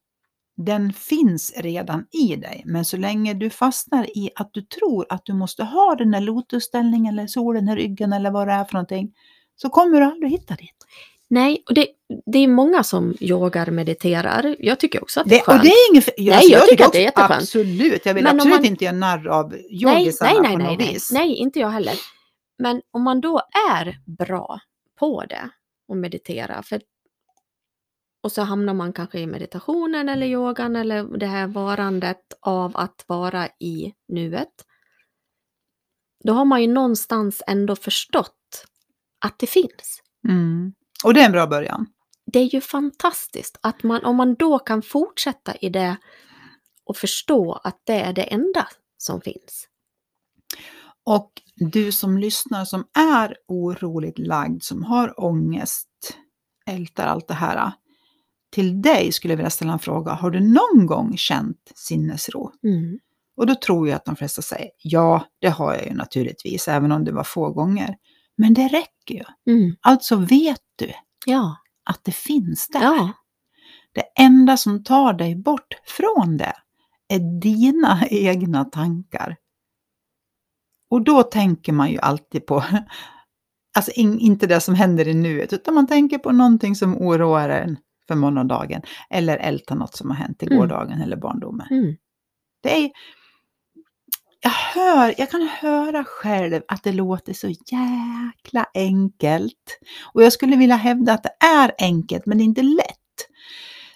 den 0.57 0.93
finns 0.93 1.53
redan 1.57 2.07
i 2.11 2.37
dig. 2.37 2.63
Men 2.67 2.85
så 2.85 2.97
länge 2.97 3.35
du 3.35 3.51
fastnar 3.51 4.19
i 4.19 4.31
att 4.37 4.51
du 4.53 4.63
tror 4.63 5.07
att 5.09 5.25
du 5.25 5.33
måste 5.35 5.65
ha 5.65 5.95
den 5.95 6.11
där 6.11 6.21
lotusställningen 6.21 7.15
eller 7.19 7.27
solen 7.27 7.69
i 7.69 7.77
ryggen 7.77 8.13
eller 8.13 8.31
vad 8.31 8.49
det 8.49 8.53
är 8.53 8.65
för 8.65 8.73
någonting, 8.73 9.15
så 9.57 9.69
kommer 9.69 10.01
du 10.01 10.07
aldrig 10.07 10.31
hitta 10.33 10.55
dit. 10.55 10.87
Nej, 11.31 11.63
och 11.69 11.75
det, 11.75 11.87
det 12.33 12.39
är 12.39 12.49
många 12.49 12.83
som 12.83 13.15
yogar, 13.21 13.71
mediterar. 13.71 14.57
Jag 14.59 14.81
tycker 14.81 15.03
också 15.03 15.21
att 15.21 15.29
det 15.29 15.39
är 15.39 15.41
skönt. 15.43 15.59
och 15.59 15.65
det 15.65 15.71
är 15.71 15.91
inget. 15.93 16.09
Nej, 16.19 16.51
jag 16.51 16.69
tycker 16.69 16.85
att 16.85 16.93
det 16.93 16.99
är 16.99 17.03
jätteskönt. 17.03 17.43
Absolut, 17.43 18.07
jag 18.07 18.15
vill 18.15 18.25
Men 18.25 18.37
absolut 18.37 18.57
man- 18.57 18.65
inte 18.65 18.85
göra 18.85 18.97
narr 18.97 19.29
av 19.29 19.51
nej, 19.51 19.67
yogisarna 19.85 20.31
nej, 20.31 20.41
nej, 20.43 20.53
på 20.53 20.59
nej, 20.59 20.67
något 20.69 20.79
nej. 20.79 20.93
vis. 20.93 21.11
nej, 21.13 21.35
inte 21.35 21.59
jag 21.61 21.69
heller. 21.69 21.95
Men 22.59 22.83
om 22.91 23.03
man 23.03 23.21
då 23.21 23.43
är 23.71 23.99
bra 24.07 24.61
på 24.99 25.25
det 25.29 25.49
och 25.89 25.97
meditera, 25.97 26.63
för 26.63 26.81
och 28.23 28.33
så 28.33 28.43
hamnar 28.43 28.75
man 28.75 28.93
kanske 28.93 29.19
i 29.19 29.27
meditationen 29.27 30.09
eller 30.09 30.27
yogan 30.27 30.77
eller 30.77 31.19
det 31.19 31.27
här 31.27 31.47
varandet 31.47 32.23
av 32.41 32.77
att 32.77 33.05
vara 33.07 33.49
i 33.61 33.93
nuet. 34.09 34.53
Då 36.25 36.33
har 36.33 36.45
man 36.45 36.63
ju 36.63 36.69
någonstans 36.69 37.43
ändå 37.47 37.77
förstått 37.77 38.65
att 39.25 39.39
det 39.39 39.47
finns. 39.47 40.03
Mm. 40.29 40.75
Och 41.05 41.15
det 41.15 41.21
är 41.21 41.27
en 41.27 41.33
bra 41.33 41.47
början. 41.47 41.87
det 42.27 42.39
är 42.39 42.55
ju 42.55 42.61
fantastiskt 42.61 43.59
att 43.63 43.83
man, 43.83 44.05
om 44.05 44.17
man 44.17 44.35
då 44.35 44.59
kan 44.59 44.83
fortsätta 44.83 45.57
i 45.57 45.69
det 45.69 45.97
och 46.85 46.97
förstå 46.97 47.53
att 47.53 47.81
det 47.85 48.01
är 48.01 48.13
det 48.13 48.23
enda 48.23 48.69
som 48.99 49.21
finns. 49.21 49.69
Och 51.07 51.33
du 51.57 51.93
som 51.93 52.19
lyssnar 52.19 52.65
som 52.65 52.85
är 52.99 53.37
oroligt 53.49 54.19
lagd, 54.19 54.63
som 54.63 54.83
har 54.85 55.25
ångest, 55.25 55.89
ältar 56.67 57.07
allt 57.07 57.29
det 57.29 57.35
här. 57.35 57.73
Till 58.53 58.83
dig 58.83 59.13
skulle 59.13 59.33
jag 59.33 59.37
vilja 59.37 59.51
ställa 59.51 59.73
en 59.73 59.79
fråga. 59.79 60.13
Har 60.13 60.31
du 60.31 60.41
någon 60.41 60.87
gång 60.87 61.17
känt 61.17 61.73
sinnesro? 61.75 62.53
Mm. 62.65 62.99
Och 63.37 63.47
då 63.47 63.55
tror 63.55 63.89
jag 63.89 63.97
att 63.97 64.05
de 64.05 64.17
flesta 64.17 64.43
säger, 64.43 64.71
ja, 64.83 65.27
det 65.41 65.49
har 65.49 65.75
jag 65.75 65.87
ju 65.87 65.95
naturligtvis, 65.95 66.69
även 66.69 66.93
om 66.93 67.05
det 67.05 67.13
var 67.13 67.25
få 67.25 67.51
gånger. 67.51 67.97
Men 68.37 68.55
det 68.55 68.69
räcker 68.69 69.15
ju. 69.15 69.25
Mm. 69.53 69.77
Alltså 69.81 70.17
vet 70.17 70.61
du 70.77 70.93
Ja. 71.27 71.57
att 71.85 72.01
det 72.05 72.13
finns 72.13 72.69
där. 72.69 72.83
Ja. 72.83 73.13
Det 73.93 74.23
enda 74.23 74.57
som 74.57 74.85
tar 74.85 75.13
dig 75.13 75.37
bort 75.37 75.75
från 75.87 76.37
det 76.37 76.53
är 77.09 77.41
dina 77.41 78.01
egna 78.11 78.65
tankar. 78.65 79.37
Och 80.91 81.05
då 81.05 81.23
tänker 81.23 81.73
man 81.73 81.91
ju 81.91 81.99
alltid 81.99 82.47
på, 82.47 82.65
alltså 83.77 83.91
in, 83.91 84.19
inte 84.19 84.47
det 84.47 84.61
som 84.61 84.75
händer 84.75 85.09
i 85.09 85.15
nuet, 85.15 85.53
utan 85.53 85.75
man 85.75 85.87
tänker 85.87 86.19
på 86.19 86.33
någonting 86.33 86.75
som 86.77 86.97
oroar 87.03 87.49
en 87.49 87.77
för 88.09 88.15
morgondagen. 88.15 88.83
Eller 89.11 89.37
ältar 89.37 89.77
något 89.77 89.97
som 89.97 90.11
har 90.11 90.17
hänt 90.17 90.43
i 90.43 90.47
Mm. 90.47 90.59
gårdagen 90.59 91.01
eller 91.03 91.17
barndomen. 91.17 91.67
Mm. 91.71 91.97
Det 92.63 92.85
är, 92.85 92.91
jag, 94.45 94.51
hör, 94.51 95.15
jag 95.19 95.31
kan 95.31 95.49
höra 95.61 96.05
själv 96.05 96.63
att 96.69 96.83
det 96.83 96.93
låter 96.93 97.33
så 97.33 97.49
jäkla 97.49 98.67
enkelt. 98.75 99.79
Och 100.13 100.23
jag 100.23 100.33
skulle 100.33 100.57
vilja 100.57 100.77
hävda 100.77 101.13
att 101.13 101.23
det 101.23 101.47
är 101.47 101.73
enkelt, 101.79 102.27
men 102.27 102.39
det 102.39 102.43
är 102.43 102.47
inte 102.47 102.63
lätt. 102.63 102.99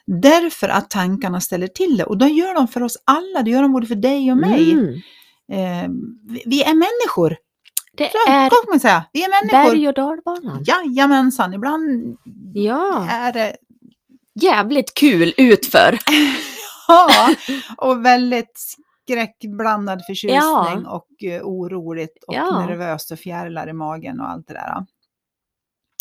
Därför 0.06 0.68
att 0.68 0.90
tankarna 0.90 1.40
ställer 1.40 1.66
till 1.66 1.96
det. 1.96 2.04
Och 2.04 2.18
då 2.18 2.26
gör 2.26 2.54
de 2.54 2.68
för 2.68 2.82
oss 2.82 2.96
alla, 3.04 3.42
det 3.44 3.50
gör 3.50 3.62
de 3.62 3.72
både 3.72 3.86
för 3.86 3.94
dig 3.94 4.30
och 4.32 4.38
mig. 4.38 4.72
Mm. 4.72 4.94
Eh, 5.52 5.90
vi, 6.28 6.42
vi 6.46 6.62
är 6.62 6.74
människor, 6.74 7.36
Det 7.96 8.10
så 8.12 8.30
är 8.32 8.48
kan 8.50 8.58
man 8.68 8.80
säga. 8.80 9.04
Vi 9.12 9.24
är 9.24 9.28
människor. 9.28 9.70
berg 9.70 9.88
och 9.88 9.94
dalbanan. 9.94 10.64
Jajamensan, 10.64 11.54
ibland 11.54 12.16
Ja. 12.54 13.06
är 13.10 13.32
det 13.32 13.56
Jävligt 14.40 14.94
kul 14.94 15.34
utför. 15.36 15.98
Ja, 16.88 17.34
och 17.76 18.04
väldigt 18.04 18.74
skräckblandad 19.12 20.04
förtjusning 20.06 20.36
Ja. 20.38 20.82
och 20.86 21.24
eh, 21.24 21.42
oroligt 21.42 22.24
och 22.26 22.34
Ja. 22.34 22.66
nervöst 22.66 23.10
och 23.10 23.18
fjärilar 23.18 23.68
i 23.68 23.72
magen 23.72 24.20
och 24.20 24.30
allt 24.30 24.48
det 24.48 24.54
där. 24.54 24.86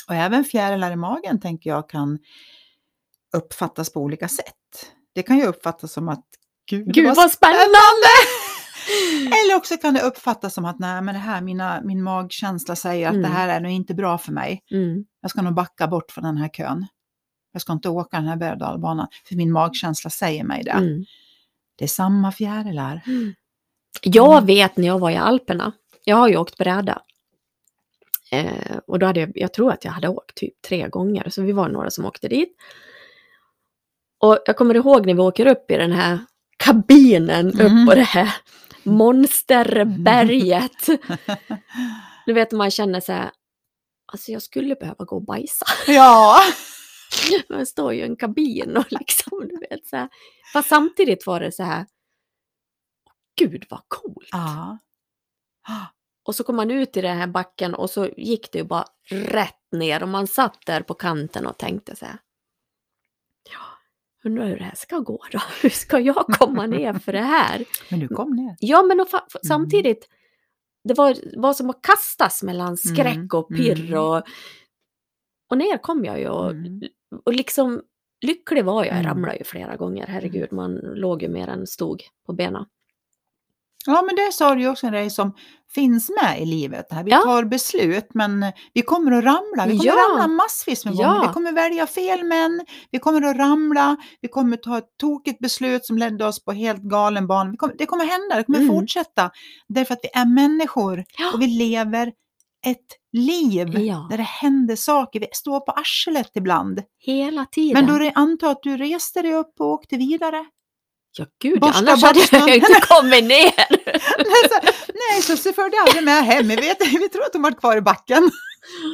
Och 0.07 0.15
även 0.15 0.43
fjärilar 0.43 0.91
i 0.91 0.95
magen 0.95 1.39
tänker 1.39 1.69
jag 1.69 1.89
kan 1.89 2.19
uppfattas 3.37 3.93
på 3.93 3.99
olika 4.01 4.27
sätt. 4.27 4.53
Det 5.15 5.23
kan 5.23 5.37
ju 5.37 5.45
uppfattas 5.45 5.91
som 5.93 6.09
att 6.09 6.25
Gud, 6.69 6.93
Gud 6.93 7.15
vad 7.15 7.31
spännande! 7.31 8.07
Eller 9.25 9.55
också 9.57 9.77
kan 9.77 9.93
det 9.93 10.01
uppfattas 10.01 10.53
som 10.53 10.65
att 10.65 10.79
nej, 10.79 11.01
men 11.01 11.15
det 11.15 11.19
här, 11.21 11.41
mina, 11.41 11.81
min 11.83 12.03
magkänsla 12.03 12.75
säger 12.75 13.07
att 13.07 13.13
Mm. 13.13 13.21
det 13.23 13.27
här 13.37 13.47
är 13.49 13.59
nog 13.59 13.71
inte 13.71 13.93
bra 13.93 14.17
för 14.17 14.31
mig. 14.31 14.63
Mm. 14.71 15.05
Jag 15.21 15.31
ska 15.31 15.41
nog 15.41 15.53
backa 15.53 15.87
bort 15.87 16.11
från 16.11 16.23
den 16.23 16.37
här 16.37 16.49
kön. 16.49 16.85
Jag 17.51 17.61
ska 17.61 17.73
inte 17.73 17.89
åka 17.89 18.17
den 18.17 18.25
här 18.27 18.35
berg 18.35 18.51
och 18.51 18.57
dalbanan, 18.57 19.07
för 19.27 19.35
min 19.35 19.51
magkänsla 19.51 20.09
säger 20.09 20.43
mig 20.43 20.63
det. 20.63 20.71
Mm. 20.71 21.05
Det 21.77 21.83
är 21.83 21.87
samma 21.89 22.31
fjärilar. 22.31 23.01
Jag 24.01 24.31
Mm. 24.33 24.45
vet 24.45 24.77
när 24.77 24.87
jag 24.87 24.99
var 24.99 25.11
i 25.11 25.15
Alperna, 25.15 25.71
jag 26.03 26.15
har 26.15 26.27
ju 26.29 26.37
åkt 26.37 26.57
bräda. 26.57 27.01
Eh, 28.31 28.77
och 28.87 28.99
då 28.99 29.05
hade 29.05 29.19
jag, 29.19 29.31
jag 29.35 29.53
tror 29.53 29.71
att 29.71 29.85
jag 29.85 29.91
hade 29.91 30.07
åkt 30.07 30.35
typ 30.35 30.61
tre 30.61 30.87
gånger, 30.87 31.29
så 31.29 31.41
vi 31.41 31.51
var 31.51 31.69
några 31.69 31.89
som 31.89 32.05
åkte 32.05 32.27
dit. 32.27 32.55
Och 34.19 34.39
jag 34.45 34.57
kommer 34.57 34.75
ihåg 34.75 35.05
när 35.05 35.13
vi 35.13 35.19
åker 35.21 35.45
upp 35.47 35.71
i 35.71 35.77
den 35.77 35.91
här 35.91 36.19
kabinen 36.57 37.51
Mm. 37.59 37.83
upp 37.83 37.89
på 37.89 37.95
det 37.95 38.01
här 38.03 38.33
monsterberget. 38.83 40.87
Du 42.25 42.33
vet 42.33 42.51
man 42.51 42.71
känner 42.71 42.99
så 42.99 43.11
här, 43.13 43.29
alltså 44.13 44.31
jag 44.31 44.41
skulle 44.41 44.75
behöva 44.75 45.05
gå 45.05 45.15
och 45.15 45.25
bajsa. 45.25 45.65
Ja, 45.87 46.37
Man 47.49 47.65
står 47.65 47.93
ju 47.93 47.99
i 47.99 48.03
en 48.05 48.15
kabin 48.15 48.77
och 48.77 48.91
liksom, 48.91 49.39
du 49.47 49.57
vet 49.69 49.87
så 49.87 49.95
här. 49.97 50.09
Fast 50.53 50.69
samtidigt 50.69 51.27
var 51.27 51.39
det 51.39 51.51
så 51.51 51.63
här, 51.63 51.85
gud 53.39 53.65
vad 53.69 53.81
coolt. 53.87 54.29
ja. 54.31 54.77
Och 56.25 56.35
så 56.35 56.43
kom 56.43 56.55
man 56.55 56.71
ut 56.71 56.97
i 56.97 57.01
den 57.01 57.17
här 57.17 57.27
backen 57.27 57.73
och 57.75 57.89
så 57.89 58.07
gick 58.17 58.51
det 58.51 58.57
ju 58.57 58.63
bara 58.63 58.85
rätt 59.09 59.71
ner 59.71 60.03
och 60.03 60.09
man 60.09 60.27
satt 60.27 60.65
där 60.65 60.81
på 60.81 60.93
kanten 60.93 61.45
och 61.47 61.57
tänkte 61.57 61.95
så 61.95 62.05
här. 62.05 62.17
Ja, 63.51 63.59
undrar 64.29 64.47
hur 64.47 64.57
det 64.57 64.63
här 64.63 64.75
ska 64.75 64.99
gå 64.99 65.23
då? 65.31 65.39
Hur 65.61 65.69
ska 65.69 65.99
jag 65.99 66.25
komma 66.25 66.65
ner 66.65 66.93
för 66.93 67.11
det 67.13 67.21
här? 67.21 67.65
Men 67.91 67.99
du 67.99 68.07
kom 68.07 68.35
ner. 68.35 68.55
Ja, 68.59 68.83
men 68.83 68.99
och 68.99 69.07
Mm. 69.13 69.21
samtidigt, 69.47 70.09
det 70.83 70.93
var, 70.93 71.39
var 71.41 71.53
som 71.53 71.69
att 71.69 71.81
kastas 71.81 72.43
mellan 72.43 72.77
skräck 72.77 73.15
Mm, 73.15 73.27
och 73.33 73.47
pirr 73.49 73.85
mm. 73.85 73.99
och... 74.03 74.23
Och 75.49 75.57
ner 75.57 75.77
kom 75.77 76.05
jag 76.05 76.19
ju 76.19 76.27
och, 76.29 76.51
Mm. 76.51 76.81
Och 77.25 77.33
liksom 77.33 77.81
lycklig 78.25 78.65
var 78.65 78.83
jag. 78.85 78.93
Jag 78.93 78.99
Mm. 78.99 79.05
ramlade 79.09 79.37
ju 79.37 79.43
flera 79.43 79.75
gånger, 79.75 80.05
herregud, 80.07 80.51
man 80.53 80.75
låg 80.75 81.21
ju 81.21 81.29
mer 81.29 81.47
än 81.47 81.67
stod 81.67 82.01
på 82.25 82.33
benen. 82.33 82.65
Ja, 83.85 84.01
men 84.01 84.15
det 84.15 84.33
sa 84.33 84.55
du 84.55 84.61
ju 84.61 84.69
också 84.69 84.87
en 84.87 84.93
grej 84.93 85.09
som 85.09 85.33
finns 85.75 86.09
med 86.21 86.41
i 86.41 86.45
livet. 86.45 86.85
Här. 86.91 87.03
Vi 87.03 87.11
Ja. 87.11 87.17
tar 87.21 87.43
beslut, 87.43 88.07
men 88.13 88.45
vi 88.73 88.81
kommer 88.81 89.11
att 89.11 89.23
ramla. 89.23 89.65
Vi 89.67 89.77
kommer 89.77 89.85
Ja. 89.85 89.93
att 89.93 90.11
ramla 90.11 90.27
massvis 90.27 90.85
med 90.85 90.93
Ja. 90.95 91.07
gånger. 91.13 91.27
Vi 91.27 91.33
kommer 91.33 91.51
välja 91.51 91.87
fel 91.87 92.23
män, 92.23 92.65
vi 92.91 92.99
kommer 92.99 93.21
att 93.21 93.37
ramla, 93.37 93.97
vi 94.21 94.27
kommer 94.27 94.57
att 94.57 94.63
ta 94.63 94.77
ett 94.77 94.97
tokigt 94.99 95.39
beslut 95.39 95.85
som 95.85 95.97
ledde 95.97 96.25
oss 96.25 96.43
på 96.45 96.51
helt 96.51 96.81
galen 96.81 97.27
bana. 97.27 97.55
Kommer, 97.57 97.75
det 97.77 97.85
kommer 97.85 98.05
hända, 98.05 98.35
det 98.35 98.43
kommer 98.43 98.59
Mm. 98.59 98.75
fortsätta. 98.75 99.31
Därför 99.67 99.93
att 99.93 99.99
vi 100.03 100.09
är 100.19 100.25
människor 100.25 101.03
och 101.33 101.41
vi 101.41 101.47
lever 101.47 102.07
ett 102.65 102.85
liv 103.17 103.79
Ja. 103.79 104.07
där 104.09 104.17
det 104.17 104.23
händer 104.23 104.75
saker. 104.75 105.19
Vi 105.19 105.27
står 105.31 105.59
på 105.59 105.71
arslet 105.71 106.31
ibland. 106.35 106.83
Hela 106.99 107.45
tiden. 107.45 107.85
Men 107.85 107.99
då 107.99 108.11
antar 108.15 108.51
att 108.51 108.63
du 108.63 108.77
reste 108.77 109.21
dig 109.21 109.33
upp 109.33 109.53
och 109.59 109.67
åkte 109.67 109.97
vidare. 109.97 110.45
Ja, 111.17 111.25
gud, 111.41 111.59
Borsta 111.59 111.77
annars 111.77 112.03
hade 112.03 112.19
jag 112.31 112.55
inte 112.55 112.81
kommit 112.87 113.23
ner. 113.23 113.53
Nej, 114.17 114.49
så, 114.49 114.59
nej, 114.93 115.21
så, 115.21 115.37
så 115.37 115.53
förde 115.53 115.75
jag 115.75 115.87
aldrig 115.87 116.03
med 116.03 116.23
hem. 116.25 116.47
Vi, 116.47 116.55
vet, 116.55 116.81
vi 116.87 117.09
tror 117.09 117.23
att 117.25 117.33
de 117.33 117.41
varit 117.41 117.59
kvar 117.59 117.77
i 117.77 117.81
backen. 117.81 118.31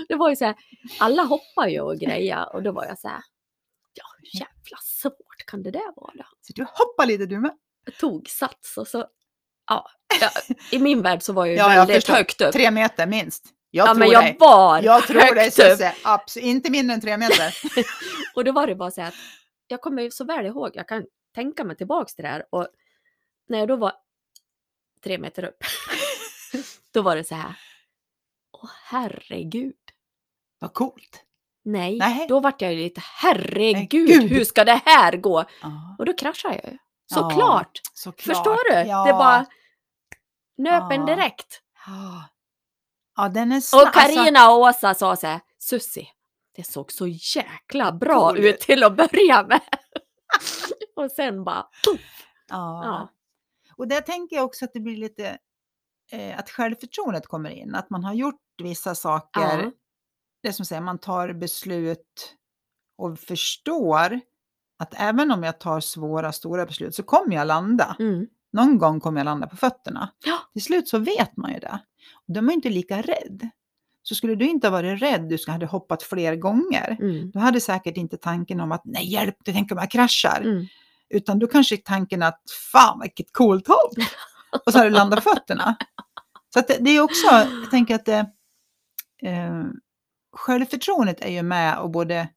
Det 0.07 0.15
var 0.15 0.29
ju 0.29 0.35
så 0.35 0.45
här, 0.45 0.55
alla 0.99 1.23
hoppar 1.23 1.67
ju 1.67 1.79
och 1.81 1.97
grejer 1.99 2.55
och 2.55 2.63
då 2.63 2.71
var 2.71 2.85
jag 2.85 2.99
så 2.99 3.07
här, 3.07 3.21
ja 3.93 4.03
hur 4.17 4.39
jävla 4.39 4.77
svårt 4.83 5.45
kan 5.47 5.63
det 5.63 5.71
där 5.71 5.95
vara? 6.01 6.25
Så 6.41 6.53
du 6.55 6.63
hoppar 6.63 7.05
lite 7.05 7.25
du 7.25 7.39
med. 7.39 7.51
Jag 7.85 7.97
tog 7.97 8.29
sats 8.29 8.77
och 8.77 8.87
så, 8.87 9.05
ja, 9.69 9.85
ja 10.21 10.29
i 10.71 10.79
min 10.79 11.01
värld 11.01 11.23
så 11.23 11.33
var 11.33 11.45
jag 11.45 11.53
ju 11.53 11.57
Ja, 11.59 11.69
jag 11.73 11.79
väldigt 11.79 11.95
förstår. 11.95 12.13
högt 12.13 12.41
upp. 12.41 12.53
Tre 12.53 12.71
meter 12.71 13.07
minst. 13.07 13.43
Jag 13.75 13.87
ja, 13.87 13.93
tror 13.93 13.99
men 13.99 14.09
jag 14.09 14.23
dig. 14.23 14.37
var 14.39 14.81
Jag 14.81 15.07
tror 15.07 15.35
dig. 15.35 15.51
Susse. 15.51 15.95
Absolut. 16.03 16.45
Inte 16.45 16.71
mindre 16.71 16.93
än 16.93 17.01
tre 17.01 17.17
meter. 17.17 17.57
Och 18.35 18.43
då 18.43 18.51
var 18.51 18.67
det 18.67 18.75
bara 18.75 18.91
så 18.91 19.01
att 19.01 19.13
jag 19.67 19.81
kommer 19.81 20.09
så 20.09 20.23
väl 20.23 20.45
ihåg, 20.45 20.71
jag 20.73 20.87
kan 20.87 21.05
tänka 21.35 21.63
mig 21.63 21.75
tillbaks 21.77 22.15
till 22.15 22.23
det 22.23 22.29
här 22.29 22.45
och 22.49 22.67
när 23.49 23.59
jag 23.59 23.67
då 23.67 23.75
var 23.75 23.93
tre 25.03 25.17
meter 25.17 25.43
upp, 25.43 25.57
då 26.93 27.01
var 27.01 27.15
det 27.15 27.23
så 27.23 27.35
här, 27.35 27.55
åh 28.51 28.69
herregud. 28.83 29.75
Vad 30.59 30.73
coolt. 30.73 31.23
Nej, 31.63 31.97
Nej. 31.97 32.25
då 32.29 32.39
vart 32.39 32.61
jag 32.61 32.73
ju 32.73 32.79
lite 32.79 33.01
herregud, 33.03 34.07
Gud. 34.07 34.31
hur 34.31 34.45
ska 34.45 34.63
det 34.63 34.81
här 34.85 35.17
gå? 35.17 35.45
Ja, 35.61 35.95
Och 35.99 36.05
då 36.05 36.13
kraschade 36.13 36.55
jag 36.63 36.71
ju. 36.71 36.77
Såklart! 37.05 37.81
såklart. 37.93 38.37
Förstår 38.37 38.71
du? 38.71 38.89
Ja. 38.89 39.05
Det 39.05 39.13
bara 39.13 39.45
nöp 40.57 40.91
en 40.91 41.05
direkt. 41.05 41.61
Ja. 41.85 42.23
Ja, 43.15 43.29
den 43.29 43.51
är 43.51 43.59
snabb. 43.59 43.81
Och 43.87 43.93
Karina 43.93 44.51
och 44.51 44.59
Åsa 44.59 44.93
sa 44.93 45.15
så 45.15 45.27
här, 45.27 45.41
Sussi, 45.59 46.07
det 46.55 46.63
såg 46.63 46.91
så 46.91 47.07
jäkla 47.07 47.91
bra 47.91 48.29
Cool. 48.29 48.39
ut 48.45 48.59
till 48.59 48.83
att 48.83 48.95
börja 48.97 49.43
med. 49.47 49.61
och 50.95 51.11
sen 51.11 51.43
bara, 51.43 51.67
ja. 51.85 52.83
Ja. 52.83 53.09
Och 53.77 53.87
där 53.87 54.01
tänker 54.01 54.35
jag 54.35 54.45
också 54.45 54.65
att 54.65 54.73
det 54.73 54.79
blir 54.79 54.97
lite 54.97 55.37
eh, 56.11 56.39
att 56.39 56.49
självförtroendet 56.49 57.27
kommer 57.27 57.49
in. 57.49 57.75
Att 57.75 57.89
man 57.89 58.03
har 58.03 58.13
gjort 58.13 58.41
vissa 58.63 58.95
saker. 58.95 59.63
Ja. 59.63 59.71
Det 60.43 60.53
som 60.53 60.65
säger, 60.65 60.81
man 60.81 60.99
tar 60.99 61.33
beslut 61.33 62.35
och 62.97 63.19
förstår 63.19 64.19
att 64.79 64.93
även 64.97 65.31
om 65.31 65.43
jag 65.43 65.59
tar 65.59 65.79
svåra, 65.79 66.31
stora 66.31 66.65
beslut 66.65 66.95
så 66.95 67.03
kommer 67.03 67.35
jag 67.35 67.47
landa. 67.47 67.95
Mm. 67.99 68.27
Någon 68.53 68.77
gång 68.77 68.99
kommer 68.99 69.19
jag 69.19 69.25
landa 69.25 69.47
på 69.47 69.55
fötterna. 69.57 70.09
Ja. 70.25 70.39
Till 70.53 70.63
slut 70.63 70.87
så 70.87 70.97
vet 70.97 71.37
man 71.37 71.53
ju 71.53 71.59
det. 71.59 71.79
Och 72.27 72.33
då 72.33 72.37
är 72.37 72.41
man 72.41 72.49
ju 72.49 72.55
inte 72.55 72.69
lika 72.69 73.01
rädd. 73.01 73.49
Så 74.03 74.15
skulle 74.15 74.35
du 74.35 74.45
inte 74.45 74.67
ha 74.67 74.71
varit 74.71 75.01
rädd, 75.01 75.29
du 75.29 75.37
skulle 75.37 75.53
hade 75.53 75.65
hoppat 75.65 76.03
fler 76.03 76.35
gånger. 76.35 76.97
Mm. 77.01 77.31
Du 77.31 77.39
hade 77.39 77.61
säkert 77.61 77.97
inte 77.97 78.17
tanken 78.17 78.59
om 78.59 78.71
att 78.71 78.81
nej 78.85 79.11
hjälp, 79.11 79.35
du 79.43 79.53
tänker 79.53 79.75
om 79.75 79.79
jag 79.79 79.91
kraschar. 79.91 80.41
Mm. 80.41 80.65
Utan 81.09 81.39
då 81.39 81.47
kanske 81.47 81.77
tanken 81.77 82.23
att 82.23 82.41
fan 82.71 82.99
vilket 83.01 83.33
coolt 83.33 83.67
hopp. 83.67 83.93
Och 84.65 84.71
så 84.71 84.77
har 84.77 84.85
du 84.85 84.91
landat 84.91 85.23
fötterna. 85.23 85.75
Så 86.53 86.61
det, 86.67 86.77
det 86.79 86.89
är 86.89 87.01
också, 87.01 87.27
jag 87.61 87.71
tänker 87.71 87.95
att 87.95 88.05
det, 88.05 88.25
eh, 89.23 89.63
självförtroendet 90.33 91.21
är 91.21 91.31
ju 91.31 91.43
med 91.43 91.79
och 91.79 91.91
både 91.91 92.27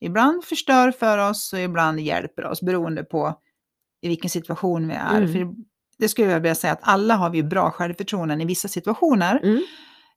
ibland 0.00 0.44
förstör 0.44 0.90
för 0.90 1.30
oss 1.30 1.52
och 1.52 1.58
ibland 1.58 2.00
hjälper 2.00 2.44
oss 2.44 2.62
beroende 2.62 3.04
på 3.04 3.40
i 4.04 4.08
vilken 4.08 4.30
situation 4.30 4.88
vi 4.88 4.94
är. 4.94 5.16
Mm. 5.16 5.32
För 5.32 5.54
det 5.98 6.08
skulle 6.08 6.30
jag 6.30 6.40
vilja 6.40 6.54
säga 6.54 6.72
att 6.72 6.80
alla 6.82 7.14
har 7.16 7.30
vi 7.30 7.42
bra 7.42 7.70
självförtroenden 7.70 8.40
i 8.40 8.44
vissa 8.44 8.68
situationer. 8.68 9.40
Mm. 9.42 9.62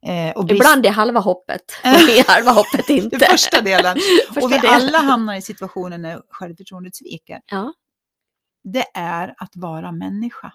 Eh, 0.02 0.36
och 0.36 0.44
brist- 0.44 0.54
Ibland 0.56 0.86
är 0.86 0.90
halva 0.90 1.20
hoppet 1.20 1.62
i 1.84 2.22
halva 2.26 2.50
hoppet 2.50 2.88
inte. 2.90 3.16
det 3.16 3.26
första 3.26 3.60
delen. 3.60 3.96
Första 4.28 4.40
och 4.46 4.52
vi 4.52 4.58
delen. 4.58 4.74
alla 4.74 4.98
hamnar 4.98 5.34
i 5.36 5.42
situationer 5.42 5.98
när 5.98 6.22
självförtroendet 6.30 6.96
sviker. 6.96 7.40
Ja. 7.50 7.72
Det 8.64 8.84
är 8.94 9.34
att 9.38 9.56
vara 9.56 9.92
människa. 9.92 10.52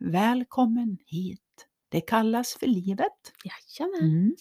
Välkommen 0.00 0.98
hit. 1.06 1.40
Det 1.88 2.00
kallas 2.00 2.54
för 2.54 2.66
livet. 2.66 3.12
Jajamän. 3.44 4.10
Mm. 4.10 4.36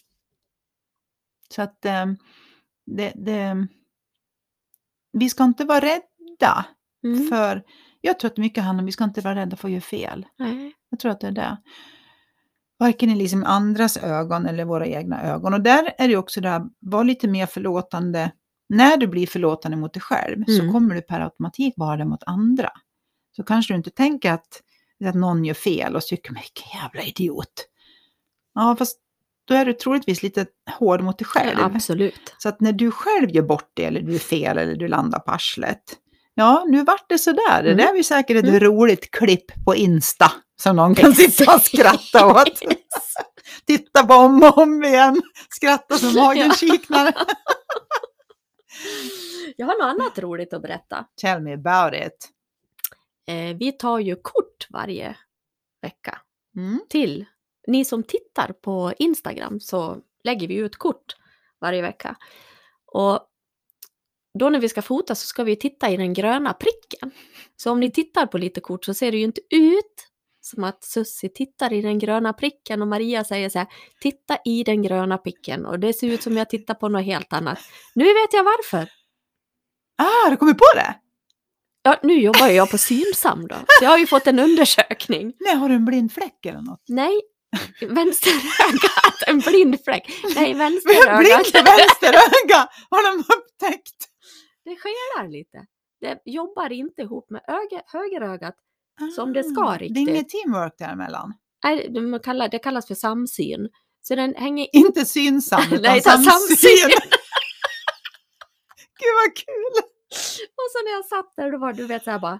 Så 1.49 1.61
att 1.61 1.85
eh, 1.85 2.05
det, 2.85 3.13
det, 3.15 3.67
vi 5.11 5.29
ska 5.29 5.43
inte 5.43 5.65
vara 5.65 5.79
rädda 5.79 6.65
Mm. 7.03 7.27
för, 7.27 7.63
jag 8.07 8.19
tror 8.19 8.31
att 8.31 8.37
mycket 8.37 8.63
handlar 8.63 8.81
om 8.81 8.85
vi 8.85 8.91
ska 8.91 9.03
inte 9.03 9.21
vara 9.21 9.35
rädda 9.35 9.57
för 9.57 9.67
att 9.67 9.71
göra 9.71 9.81
fel. 9.81 10.25
Nej. 10.39 10.73
Jag 10.89 10.99
tror 10.99 11.11
att 11.11 11.19
det 11.21 11.27
är 11.27 11.31
det. 11.31 11.57
Varken 12.79 13.09
i 13.09 13.15
liksom 13.15 13.43
andras 13.43 13.97
ögon 13.97 14.45
eller 14.45 14.65
våra 14.65 14.85
egna 14.87 15.23
ögon. 15.23 15.53
Och 15.53 15.61
där 15.61 15.93
är 15.97 16.07
det 16.07 16.17
också 16.17 16.41
det 16.41 16.49
här, 16.49 16.61
var 16.79 17.03
lite 17.03 17.27
mer 17.27 17.45
förlåtande. 17.45 18.31
När 18.69 18.97
du 18.97 19.07
blir 19.07 19.27
förlåtande 19.27 19.77
mot 19.77 19.93
dig 19.93 20.01
själv 20.01 20.45
så 20.45 20.61
Mm. 20.61 20.73
kommer 20.73 20.95
du 20.95 21.01
per 21.01 21.19
automatik 21.21 21.73
vara 21.77 21.97
det 21.97 22.05
mot 22.05 22.23
andra. 22.25 22.69
Så 23.35 23.43
kanske 23.43 23.73
du 23.73 23.77
inte 23.77 23.89
tänker 23.89 24.31
att, 24.31 24.61
att 25.05 25.15
någon 25.15 25.45
gör 25.45 25.53
fel 25.53 25.95
och 25.95 26.01
tycker, 26.01 26.29
vilken 26.33 26.79
jävla 26.81 27.01
idiot. 27.01 27.67
Ja, 28.53 28.75
fast 28.79 28.99
då 29.47 29.53
är 29.53 29.65
du 29.65 29.73
troligtvis 29.73 30.23
lite 30.23 30.45
hård 30.79 31.01
mot 31.01 31.17
dig 31.19 31.25
själv. 31.25 31.59
Absolut. 31.59 32.35
Så 32.37 32.49
att 32.49 32.61
när 32.61 32.71
du 32.73 32.91
själv 32.91 33.29
gör 33.29 33.43
bort 33.43 33.71
det, 33.73 33.85
eller 33.85 34.01
du 34.01 34.15
är 34.15 34.19
fel, 34.19 34.57
eller 34.57 34.75
du 34.75 34.87
landar 34.87 35.19
på 35.19 35.31
arslet. 35.31 35.83
Ja, 36.39 36.65
nu 36.67 36.83
vart 36.83 37.09
det 37.09 37.17
sådär. 37.17 37.63
Det 37.63 37.71
Mm. 37.71 37.77
där 37.77 37.93
är 37.93 37.97
ju 37.97 38.03
säkert 38.03 38.37
ett 38.37 38.43
Mm. 38.45 38.59
roligt 38.59 39.11
klipp 39.11 39.65
på 39.65 39.75
Insta 39.75 40.31
som 40.61 40.75
någon 40.75 40.95
kan 40.95 41.13
sitta 41.15 41.55
och 41.55 41.61
skratta 41.61 42.27
åt. 42.41 42.59
Titta 43.65 44.05
på 44.07 44.13
om 44.13 44.43
och 44.43 44.57
om 44.57 44.83
igen, 44.83 45.21
skratta 45.49 45.97
så 45.97 46.05
magen 46.21 46.51
kiknar. 46.51 47.13
Jag 49.55 49.67
har 49.67 49.73
något 49.73 50.01
annat 50.01 50.19
roligt 50.19 50.53
att 50.53 50.61
berätta. 50.61 51.05
Tell 51.21 51.41
me 51.41 51.53
about 51.53 51.93
it. 52.07 52.29
Eh, 53.27 53.57
vi 53.57 53.71
tar 53.71 53.99
ju 53.99 54.15
kort 54.15 54.67
varje 54.69 55.15
vecka 55.81 56.21
Mm. 56.55 56.79
till 56.89 57.25
ni 57.67 57.85
som 57.85 58.03
tittar 58.03 58.53
på 58.61 58.93
Instagram 58.99 59.59
så 59.59 59.97
lägger 60.23 60.47
vi 60.47 60.55
ut 60.55 60.75
kort 60.75 61.15
varje 61.61 61.81
vecka. 61.81 62.15
Och 62.85 63.19
då 64.37 64.49
när 64.49 64.59
vi 64.59 64.69
ska 64.69 64.81
fota 64.81 65.15
så 65.15 65.27
ska 65.27 65.43
vi 65.43 65.55
titta 65.55 65.89
i 65.89 65.97
den 65.97 66.13
gröna 66.13 66.53
pricken. 66.53 67.11
Så 67.55 67.71
om 67.71 67.79
ni 67.79 67.91
tittar 67.91 68.25
på 68.27 68.37
lite 68.37 68.61
kort 68.61 68.85
så 68.85 68.93
ser 68.93 69.11
det 69.11 69.17
ju 69.17 69.23
inte 69.23 69.41
ut 69.49 70.07
som 70.41 70.63
att 70.63 70.83
Sussi 70.83 71.29
tittar 71.29 71.73
i 71.73 71.81
den 71.81 71.99
gröna 71.99 72.33
pricken 72.33 72.81
och 72.81 72.87
Maria 72.87 73.23
säger 73.23 73.49
så 73.49 73.59
här, 73.59 73.67
titta 74.01 74.37
i 74.45 74.63
den 74.63 74.83
gröna 74.83 75.17
pricken 75.17 75.65
och 75.65 75.79
det 75.79 75.93
ser 75.93 76.07
ut 76.07 76.23
som 76.23 76.37
jag 76.37 76.49
tittar 76.49 76.73
på 76.73 76.89
något 76.89 77.05
helt 77.05 77.33
annat. 77.33 77.59
Nu 77.95 78.05
vet 78.05 78.33
jag 78.33 78.43
varför. 78.43 78.89
Ah, 79.97 80.29
du 80.29 80.37
kommer 80.37 80.53
på 80.53 80.65
det? 80.75 80.95
Ja, 81.83 81.99
nu 82.03 82.13
jobbar 82.21 82.47
jag 82.47 82.71
på 82.71 82.77
Synsam 82.77 83.47
då, 83.47 83.55
så 83.55 83.83
jag 83.83 83.89
har 83.89 83.97
ju 83.97 84.07
fått 84.07 84.27
en 84.27 84.39
undersökning. 84.39 85.33
Nej, 85.39 85.55
har 85.55 85.69
du 85.69 85.75
en 85.75 85.85
blind 85.85 86.13
fläck 86.13 86.45
eller 86.45 86.61
något? 86.61 86.83
Nej, 86.87 87.21
vänsterögat, 87.81 89.21
en 89.27 89.39
blind 89.39 89.83
fläck. 89.83 90.09
Nej, 90.23 90.33
Blind 90.53 90.57
vänsterögat. 90.57 91.79
vänsteröga 91.79 92.69
har 92.89 93.03
de 93.11 93.19
upptäckt. 93.19 93.95
Det 94.67 94.75
skelar 94.75 95.27
lite. 95.27 95.65
Det 96.01 96.21
jobbar 96.25 96.71
inte 96.71 97.01
ihop 97.01 97.29
med 97.29 97.41
öga, 97.47 97.81
högerögat. 97.85 98.55
Som 99.15 99.33
det 99.33 99.43
ska 99.43 99.61
Ah, 99.61 99.69
Det 99.71 99.75
är 99.75 99.79
riktigt. 99.79 99.97
inget 100.09 100.29
teamwork 100.29 100.73
däremellan. 100.77 101.33
Nej, 101.63 101.87
det, 101.89 102.01
man 102.01 102.19
kallar, 102.19 102.49
det 102.49 102.59
kallas 102.59 102.87
för 102.87 102.95
samsyn. 102.95 103.69
Så 104.01 104.15
den 104.15 104.35
hänger 104.35 104.67
Inte 104.73 105.05
synsam, 105.05 105.61
utan 105.71 105.81
Nej, 105.81 106.01
samsyn. 106.01 106.31
samsyn. 106.31 106.89
Gud 108.99 109.13
vad 109.25 109.35
kul! 109.35 109.83
Och 110.59 110.67
så 110.71 110.83
när 110.85 110.91
jag 110.91 111.05
satt 111.05 111.33
där, 111.35 111.51
då 111.51 111.57
var 111.57 111.73
du 111.73 111.87
vet 111.87 112.03
så 112.03 112.11
här 112.11 112.19
bara... 112.19 112.39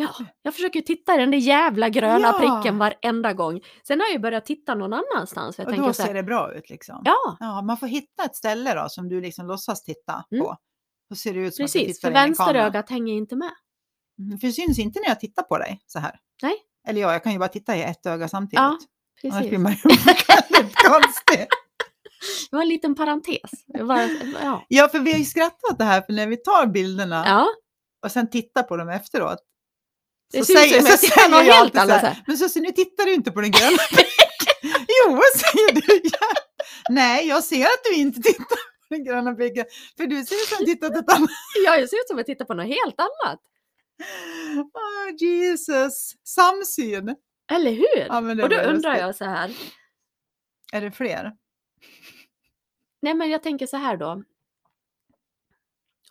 Ja, 0.00 0.14
jag 0.42 0.54
försöker 0.54 0.80
titta 0.80 1.14
i 1.14 1.18
den 1.18 1.30
där 1.30 1.38
jävla 1.38 1.88
gröna 1.88 2.20
Ja. 2.20 2.38
pricken 2.38 2.78
varenda 2.78 3.32
gång. 3.32 3.60
Sen 3.86 4.00
har 4.00 4.06
jag 4.06 4.12
ju 4.12 4.18
börjat 4.18 4.46
titta 4.46 4.74
någon 4.74 4.92
annanstans. 4.92 5.56
för 5.56 5.62
Jag 5.62 5.68
Och 5.68 5.72
tänker 5.74 5.86
då 5.88 5.92
så 5.92 6.02
här, 6.02 6.06
ser 6.08 6.14
det 6.14 6.22
bra 6.22 6.54
ut 6.54 6.70
liksom. 6.70 7.02
Ja, 7.04 7.36
Ja, 7.40 7.62
man 7.62 7.76
får 7.76 7.86
hitta 7.86 8.24
ett 8.24 8.36
ställe 8.36 8.74
då 8.74 8.88
som 8.88 9.08
du 9.08 9.20
liksom 9.20 9.46
låtsas 9.46 9.82
titta 9.84 10.24
Mm. 10.32 10.44
på. 10.44 10.56
Då 11.10 11.16
ser 11.16 11.34
det 11.34 11.40
ut 11.40 11.54
som 11.54 11.64
att 11.64 11.72
du 11.72 11.78
precis. 11.78 11.96
tittar 12.00 12.10
För 12.10 12.26
in 12.26 12.32
i 12.32 12.36
kameran. 12.36 12.54
vänsterögat 12.54 12.90
hänger 12.90 13.14
inte 13.14 13.36
med. 13.36 13.50
Mm, 14.18 14.38
För 14.38 14.46
det 14.46 14.52
syns 14.52 14.78
inte 14.78 15.00
när 15.00 15.08
jag 15.08 15.20
tittar 15.20 15.42
på 15.42 15.58
dig 15.58 15.80
så 15.86 15.98
här. 15.98 16.20
Nej. 16.42 16.54
Eller 16.88 17.00
ja, 17.00 17.12
jag 17.12 17.22
kan 17.22 17.32
ju 17.32 17.38
bara 17.38 17.48
titta 17.48 17.76
i 17.76 17.82
ett 17.82 18.06
öga 18.06 18.28
samtidigt. 18.28 18.58
Ja, 18.58 18.64
Annars 18.64 18.82
Precis. 19.22 19.48
blir 19.48 19.58
man 19.58 19.72
ju 19.72 19.78
väldigt 19.84 20.76
konstig. 20.76 21.46
Det 22.50 22.56
var 22.56 22.62
en 22.62 22.68
liten 22.68 22.94
parentes. 22.94 23.50
Var, 23.66 24.08
ja. 24.42 24.64
Ja, 24.68 24.88
för 24.88 24.98
vi 24.98 25.12
har 25.12 25.18
ju 25.18 25.24
skrattat 25.24 25.70
åt 25.72 25.78
det 25.78 25.84
här, 25.84 26.00
för 26.00 26.12
när 26.12 26.26
vi 26.26 26.36
tar 26.36 26.66
bilderna 26.66 27.22
ja, 27.26 27.46
och 28.04 28.10
sen 28.12 28.30
tittar 28.30 28.62
på 28.62 28.76
dem 28.76 28.88
efteråt. 28.88 29.38
Det 30.32 30.44
som 30.44 30.54
jag 30.54 31.00
tittar 31.00 31.28
något 31.30 31.46
jag 31.46 31.54
helt 31.54 31.76
alltid 31.76 31.94
så 31.94 32.06
här, 32.06 32.14
så. 32.14 32.20
Men 32.26 32.36
så 32.38 32.60
nu 32.60 32.72
tittar 32.72 33.04
du 33.04 33.14
inte 33.14 33.30
på 33.30 33.40
den 33.40 33.50
gröna. 33.50 33.78
Jo, 34.62 35.20
säger 35.34 35.72
du. 35.72 36.00
Ja. 36.04 36.26
Nej, 36.90 37.26
jag 37.28 37.44
ser 37.44 37.64
att 37.64 37.84
du 37.84 37.94
inte 37.94 38.22
tittar 38.22 38.44
på 38.44 38.94
den 38.94 39.04
gröna 39.04 39.34
pricken. 39.34 39.64
För 39.96 40.06
du 40.06 40.26
ser 40.26 40.34
ut 40.34 40.48
som 40.48 40.54
att 40.54 40.66
du 40.66 40.72
tittar 40.74 40.90
på 40.90 40.98
ett 40.98 41.12
annat. 41.12 41.30
ja, 41.64 41.76
jag 41.76 41.88
ser 41.88 41.96
ut 41.96 42.08
som 42.08 42.18
att 42.18 42.26
titta 42.26 42.44
på 42.44 42.54
något 42.54 42.66
helt 42.66 43.00
annat. 43.00 43.40
Oh, 44.74 45.14
Jesus, 45.18 46.12
samsyn. 46.24 47.16
Eller 47.52 47.70
hur? 47.70 48.06
Ja, 48.08 48.18
Och 48.18 48.48
då 48.48 48.56
undrar 48.56 48.96
jag 48.96 49.16
så 49.16 49.24
här. 49.24 49.56
Är 50.72 50.80
det 50.80 50.90
fler? 50.90 51.32
Nej, 53.02 53.14
men 53.14 53.30
jag 53.30 53.42
tänker 53.42 53.66
så 53.66 53.76
här 53.76 53.96
då. 53.96 54.22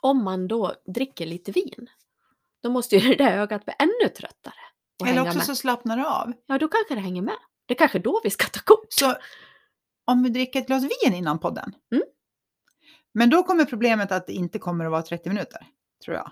Om 0.01 0.23
man 0.23 0.47
då 0.47 0.75
dricker 0.85 1.25
lite 1.25 1.51
vin, 1.51 1.89
då 2.63 2.69
måste 2.69 2.95
ju 2.95 3.09
det 3.15 3.23
där 3.23 3.37
ögat 3.37 3.65
bli 3.65 3.73
ännu 3.79 4.09
tröttare. 4.17 4.53
Eller 5.05 5.21
också 5.21 5.37
med. 5.37 5.45
så 5.45 5.55
slappnar 5.55 5.97
du 5.97 6.05
av. 6.05 6.33
Ja, 6.47 6.57
då 6.57 6.67
kanske 6.67 6.95
det 6.95 7.01
hänger 7.01 7.21
med. 7.21 7.35
Det 7.65 7.73
är 7.73 7.77
kanske 7.77 7.99
då 7.99 8.21
vi 8.23 8.29
ska 8.29 8.47
ta 8.47 8.59
kort. 8.59 8.85
Så 8.89 9.15
om 10.05 10.23
vi 10.23 10.29
dricker 10.29 10.59
ett 10.61 10.67
glas 10.67 10.83
vin 10.83 11.13
innan 11.13 11.39
podden. 11.39 11.73
Mm. 11.91 12.03
Men 13.13 13.29
då 13.29 13.43
kommer 13.43 13.65
problemet 13.65 14.11
att 14.11 14.27
det 14.27 14.33
inte 14.33 14.59
kommer 14.59 14.85
att 14.85 14.91
vara 14.91 15.01
30 15.01 15.29
minuter, 15.29 15.67
tror 16.05 16.15
jag. 16.17 16.31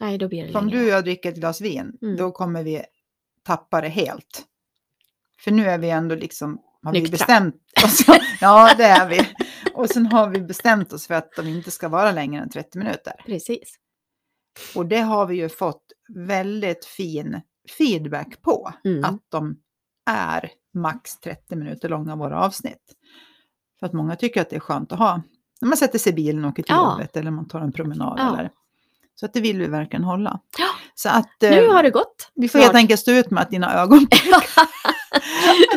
Nej, 0.00 0.18
då 0.18 0.28
blir 0.28 0.46
det 0.46 0.52
För 0.52 0.58
om 0.58 0.66
längre. 0.68 0.78
du 0.80 0.84
och 0.86 0.90
jag 0.96 1.04
dricker 1.04 1.28
ett 1.28 1.36
glas 1.36 1.60
vin, 1.60 1.98
Mm. 2.02 2.16
då 2.16 2.30
kommer 2.32 2.62
vi 2.62 2.82
tappa 3.42 3.80
det 3.80 3.88
helt. 3.88 4.44
För 5.40 5.50
nu 5.50 5.66
är 5.66 5.78
vi 5.78 5.90
ändå 5.90 6.14
liksom, 6.14 6.58
har 6.82 6.92
vi 6.92 7.00
Nyktra. 7.00 7.12
bestämt 7.12 7.54
oss. 7.84 8.00
ja, 8.40 8.74
det 8.76 8.84
är 8.84 9.08
vi. 9.08 9.20
Och 9.74 9.88
sen 9.90 10.06
har 10.06 10.28
vi 10.28 10.40
bestämt 10.40 10.92
oss 10.92 11.06
för 11.06 11.14
att 11.14 11.32
de 11.36 11.46
inte 11.48 11.70
ska 11.70 11.88
vara 11.88 12.12
längre 12.12 12.42
än 12.42 12.50
30 12.50 12.78
minuter. 12.78 13.12
Precis. 13.26 13.76
Och 14.74 14.86
det 14.86 15.00
har 15.00 15.26
vi 15.26 15.36
ju 15.36 15.48
fått 15.48 15.82
väldigt 16.14 16.84
fin 16.84 17.40
feedback 17.78 18.42
på. 18.42 18.72
Mm. 18.84 19.04
Att 19.04 19.22
de 19.28 19.56
är 20.10 20.50
max 20.74 21.20
30 21.20 21.56
minuter 21.56 21.88
långa, 21.88 22.16
våra 22.16 22.40
avsnitt. 22.44 22.82
För 23.80 23.86
att 23.86 23.92
många 23.92 24.16
tycker 24.16 24.40
att 24.40 24.50
det 24.50 24.56
är 24.56 24.60
skönt 24.60 24.92
att 24.92 24.98
ha. 24.98 25.22
När 25.60 25.68
man 25.68 25.76
sätter 25.78 25.98
sig 25.98 26.12
i 26.12 26.14
bilen 26.14 26.44
och 26.44 26.50
åker 26.50 26.62
till 26.62 26.74
Ja. 26.74 26.92
jobbet 26.92 27.16
eller 27.16 27.30
man 27.30 27.48
tar 27.48 27.60
en 27.60 27.72
promenad. 27.72 28.14
Ja. 28.18 28.28
Eller. 28.38 28.50
Så 29.14 29.26
att 29.26 29.32
det 29.32 29.40
vill 29.40 29.58
vi 29.58 29.66
verkligen 29.66 30.04
hålla. 30.04 30.40
Ja. 30.58 30.66
Så 30.94 31.08
att 31.08 31.28
Nu 31.40 31.48
eh, 31.48 31.72
har 31.72 31.82
det 31.82 31.90
gått. 31.90 32.30
vi 32.34 32.48
får 32.48 32.58
helt 32.58 32.74
enkelt 32.74 33.00
stå 33.00 33.12
ut 33.12 33.30
med 33.30 33.42
att 33.42 33.50
dina 33.50 33.74
ögon... 33.82 33.98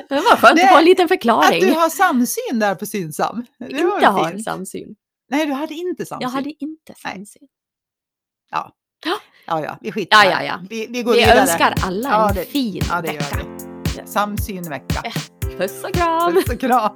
det 0.09 0.15
var 0.15 0.35
skönt 0.37 0.55
Det- 0.57 0.63
att 0.63 0.69
få 0.71 0.77
en 0.77 0.85
liten 0.85 1.03
Att 1.05 1.09
förklaring. 1.09 1.61
du 1.65 1.71
har 1.73 1.89
samsyn 1.89 2.59
där 2.59 2.75
på 2.75 2.85
Synsam. 2.85 3.45
Var 3.57 3.67
inte 3.67 4.07
har 4.07 4.29
fint. 4.31 4.43
samsyn. 4.43 4.95
Nej, 5.29 5.45
du 5.45 5.53
hade 5.53 5.73
inte 5.73 6.05
samsyn. 6.05 6.21
Jag 6.21 6.29
hade 6.29 6.49
inte 6.49 6.93
Nej. 7.05 7.25
Samsyn. 8.51 8.71
Ja, 9.49 9.61
ja, 9.61 9.77
vi 9.81 9.91
skiter 9.91 10.17
Ja, 10.17 10.31
ja, 10.31 10.43
ja. 10.43 10.59
Vi, 10.69 10.87
vi 10.89 11.03
går 11.03 11.13
Vi 11.13 11.19
vidare. 11.19 11.39
önskar 11.39 11.73
alla 11.83 12.09
Ja, 12.09 12.29
en 12.29 12.35
det- 12.35 12.45
fin 12.45 12.81
Ja, 12.89 12.95
det 13.01 13.07
vecka. 13.07 13.25
gör 13.37 13.43
vi. 14.01 14.07
Samsynvecka. 14.07 15.01
Puss 15.57 15.83
och 15.83 15.93
kram! 15.93 16.33
Puss 16.33 16.49
och 16.49 16.59
kram. 16.59 16.91